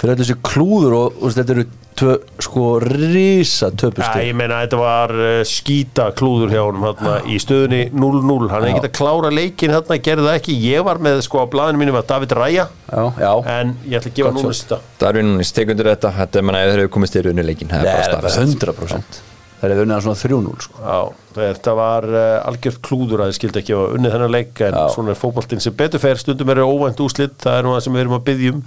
[0.00, 1.64] fyrir þessi klúður og, og þetta eru
[1.94, 7.12] tvö, sko rísa Já, töpusti ég meina þetta var uh, skýta klúður hjá honum hérna,
[7.30, 10.56] í stöðunni 0-0 hann er ekki að klára leikin hérna, gerði það ekki.
[10.66, 14.10] Ég var með sko á blaðinu mínu var David Ræja Já, já, en ég ætla
[14.10, 16.12] að gefa núna þetta Darvin Núnes tekur undir þetta?
[16.18, 18.34] Þetta er manna ef þeir eru komist í runnuleikin Það það er er bara bara
[18.34, 18.66] staðfest.
[18.66, 19.22] 100%
[19.64, 20.80] Það er unnið að svona 3-0 sko.
[20.84, 20.98] Já,
[21.38, 24.82] þetta var uh, algjört klúður að þið skildi ekki að unnið þennan leik en Já.
[24.92, 26.20] svona er fótboltinn sem betur fer.
[26.20, 28.58] Stundum eru óvænt úslit, það er nú það sem við erum að byggjum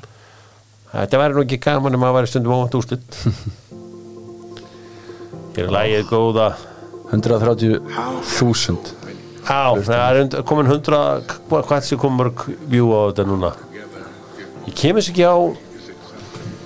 [0.93, 3.17] Þetta væri nú ekki gaman um að væri stundum óvænt úslit
[5.57, 6.47] Hér er lægið góða.
[7.07, 8.93] 130.000
[9.47, 10.97] Já, það er und- komin 100
[11.49, 12.31] hva- hvað sem komur
[12.67, 13.51] view á þetta núna?
[14.67, 15.35] Ég kemur sér ekki á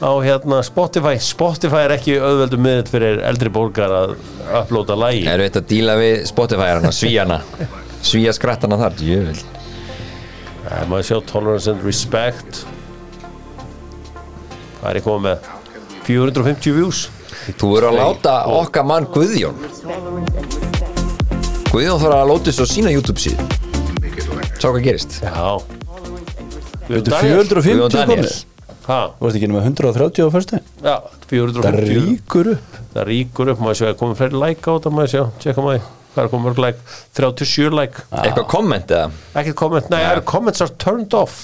[0.01, 1.15] á hérna Spotify.
[1.21, 4.15] Spotify er ekki auðveldum miðl fyrir eldri borgar að
[4.63, 7.41] upplóta lægi Erum við að díla við Spotify-arana, svíjana
[8.01, 9.43] Svíja skrattana þar, jöfnvel
[10.65, 12.65] Það maður sjá Tolerance and Respect
[14.81, 15.49] Það er komið með
[16.07, 17.01] 450 views.
[17.57, 19.57] Þú verður að láta okkar mann Guðjón.
[21.71, 23.45] Guðjón þarf að láta þessu á sína YouTube síðu.
[24.61, 25.19] Sá hvað gerist.
[25.23, 25.45] Já.
[26.87, 27.43] Þetta er Daniel.
[27.45, 28.25] 450 Guðjón Daniel.
[28.25, 28.39] komið
[28.81, 32.77] Ha, Þú veist ekki nema 130 á fyrstu Já, Það 450 ríkur upp.
[32.95, 34.91] Það ríkur upp, maður sjá, komið fleiri like á þetta?
[34.97, 35.83] Maður sjá, tjekka maður,
[36.15, 36.95] hvað er komið mörg like?
[37.19, 39.11] 37 like, Eitthvað komment eða?
[39.37, 41.37] Ekkert komment nei, það eru comments are turned off.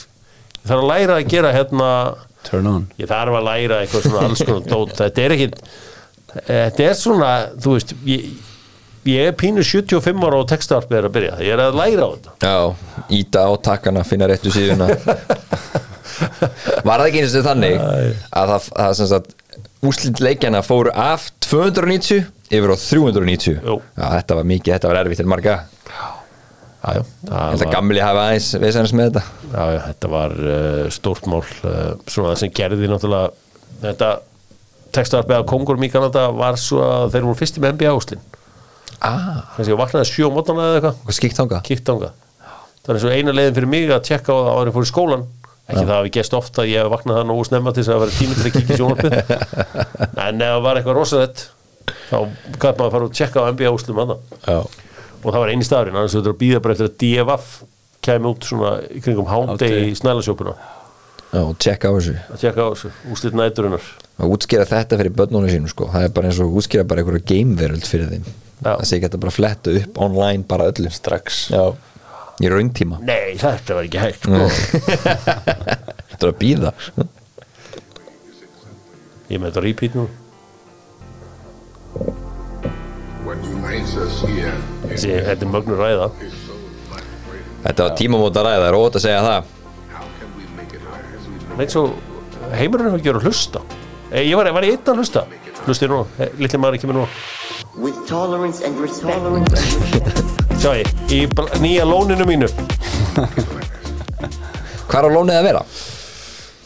[0.58, 1.92] Ég þarf að læra að gera hérna
[2.48, 2.86] Turn on.
[3.00, 5.50] Ég þarf að læra eitthvað svona alls konar dót, þetta er ekki
[6.38, 7.32] þetta er svona,
[7.64, 8.28] þú veist ég,
[9.08, 12.10] ég er pínu 75 ára og textarpið er að byrja, ég er að læra á
[12.14, 12.36] þetta.
[12.44, 12.58] Já,
[13.20, 14.90] íta á takkana, finna réttu síðuna.
[16.18, 19.36] Var það ekki eins og þannig að það, það sem sagt
[19.88, 23.76] úslit leikjana fóru af 290 yfir á 390 Jú.
[23.98, 25.58] Já, þetta var mikið, þetta var erfitt til marga
[26.78, 29.24] já, já, Ég það held að var, gamli hafa aðeins veisannast með þetta.
[29.52, 33.30] Já, já, þetta var uh, stórt mál uh, svona það sem gerði náttúrulega
[33.84, 34.12] þetta
[34.98, 38.24] textarpið að kongur í Kanada var svo að þeir voru fyrsti með NBA úslin
[38.98, 41.02] Ah, kannski ég vaknaði sjó mótana eða eitthvað.
[41.06, 41.60] Hvað skíkt þanga?
[41.68, 42.14] kíkt ánga
[42.88, 44.90] það er eins og eina leiðin fyrir mig að tjekka á það ég fór í
[44.90, 45.26] skólan
[45.68, 47.98] ekki það hafi gæst ofta að ég hef vaknað það nógu snemma til þess að
[47.98, 49.16] það vera tími til að kíkja í sjónvarpið.
[50.28, 51.44] En ef það var eitthvað rosalett
[52.08, 52.18] þá
[52.56, 54.16] gæt maður að fara og tjekka á NBA úslum að
[54.48, 54.87] Já
[55.28, 57.54] og það var eini staðurinn, annars þetta er að býða bara eftir að DFF
[58.08, 60.56] kemur út svona í kringum hándi í snælasjópuna
[61.28, 62.14] Já, tjekka á þessu.
[62.32, 63.88] Að tjekka á þessu, úslit næturinnar.
[64.16, 65.90] Að útskýra þetta fyrir börnunum sínum sko.
[65.92, 68.30] það er bara eins og útskýra bara einhverja gameveröld fyrir þeim.
[68.62, 68.70] Já.
[68.70, 70.94] það sé ekki að bara fletta upp online bara öllu.
[70.96, 71.42] Strax.
[71.52, 71.66] Já.
[72.40, 73.02] í rauntíma.
[73.04, 74.48] Nei, þetta var ekki hægt sko.
[76.08, 76.72] þetta er að býða
[79.28, 80.08] ég með þetta repeat nú
[84.88, 86.08] Þessi, þetta er mögnur ræða.
[87.64, 89.54] Þetta var tímamóta ræða, það er ótt að segja það.
[91.58, 91.84] Nei, svo
[92.54, 93.62] heimurinn hefur ekki verið að hlusta.
[94.12, 95.26] E, Ég var, var ég einn að hlusta?
[95.66, 97.06] Hlusti nú, e, litli maður ekki með nú.
[97.82, 99.20] With tolerance and respect.
[100.62, 101.26] Sjá ég, í
[101.62, 102.50] nýja lóninu mínu.
[104.88, 105.64] Hvað er á lónið að vera?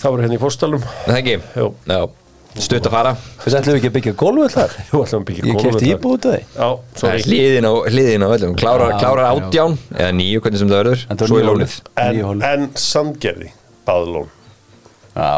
[0.02, 1.36] Það var hérna í fórstalum Er það ekki?
[1.58, 1.68] Jú.
[2.52, 2.62] Já.
[2.66, 3.12] stutt að fara.
[3.44, 4.74] Þess ætlum við ekki að byggja gólfið þar?
[4.92, 5.94] Jú, ætlum að byggja Ég gólf kefti þar.
[5.96, 6.42] íbúið út af því.
[6.58, 6.70] Já,
[7.02, 9.32] Það er hliðin á, hliðin á öllum klárar, Já, klárar já.
[9.46, 11.06] átján eða nýju, hvernig sem það verður.
[11.32, 11.78] Svo í lónið.
[12.06, 13.52] En, en sandgerði,
[13.88, 14.28] báðlón
[15.16, 15.32] Já.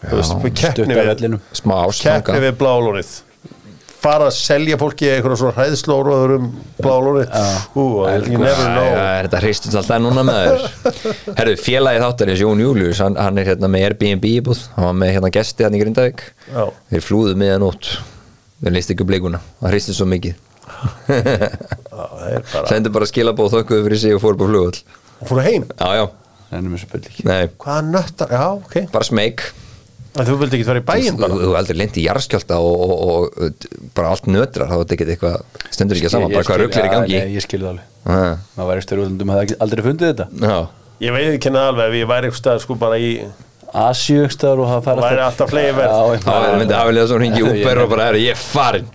[0.00, 1.42] Þú veist, við af við vellinum.
[1.52, 3.10] Smá ástanga við blálónið
[4.00, 6.44] Fara að selja fólki eitthvað svona hræðslóruður um
[8.40, 8.94] never know.
[8.96, 10.94] er þetta hristist alltaf núna með þér?
[11.40, 14.62] Herru, félagi þáttar er Jón Július hann, hann er hérna með Airbnb íbúð.
[14.76, 16.24] Hann var með hérna gesti hann í Grindavík.
[16.48, 16.62] Já.
[16.94, 17.92] þeir flúðu miðan út.
[18.62, 19.42] Þeir leist ekki upp leikuna.
[19.60, 20.40] Það hristist svo mikið.
[21.90, 24.78] Það er bara sendu bara skilabóð þökkuðu fyrir sig og fór upp á flugvöld
[25.28, 25.64] Fóru heim?
[25.76, 26.04] Já, já,
[27.60, 28.76] Hvaða nöttar, já, ok.
[28.94, 29.42] Bara smeg
[30.18, 31.36] En þú vildi ekki fara í bæinn þú bara?
[31.44, 33.50] þú aldrei lendi í jarðskjálta og, og, og, og
[33.94, 35.36] bara allt nötrar þá er þetta ekki eitthvað
[35.76, 37.20] stendur ekki saman, bara hvað rugglir í gangi.
[37.36, 37.84] ég skilði það alveg.
[38.10, 40.26] Ah, Maður væri styrjúðundum að það aldrei fundið þetta.
[40.50, 40.58] Já,
[41.00, 43.12] Ég veit ekki henni alveg ef ég væri eitthvað stað sko bara í
[43.70, 45.92] stöður og það fara væri alltaf fleiri verð.
[45.94, 48.36] Já, ég- þá er myndið afilið að svo hringi Ég- Uber og bara er ég
[48.36, 48.86] farin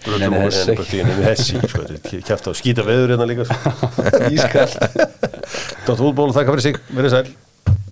[2.27, 3.55] kæft á skýta veður hérna líka sko.
[4.35, 4.75] Ískall
[5.87, 7.25] Dótt útból, þakka fyrir sig, verið sæl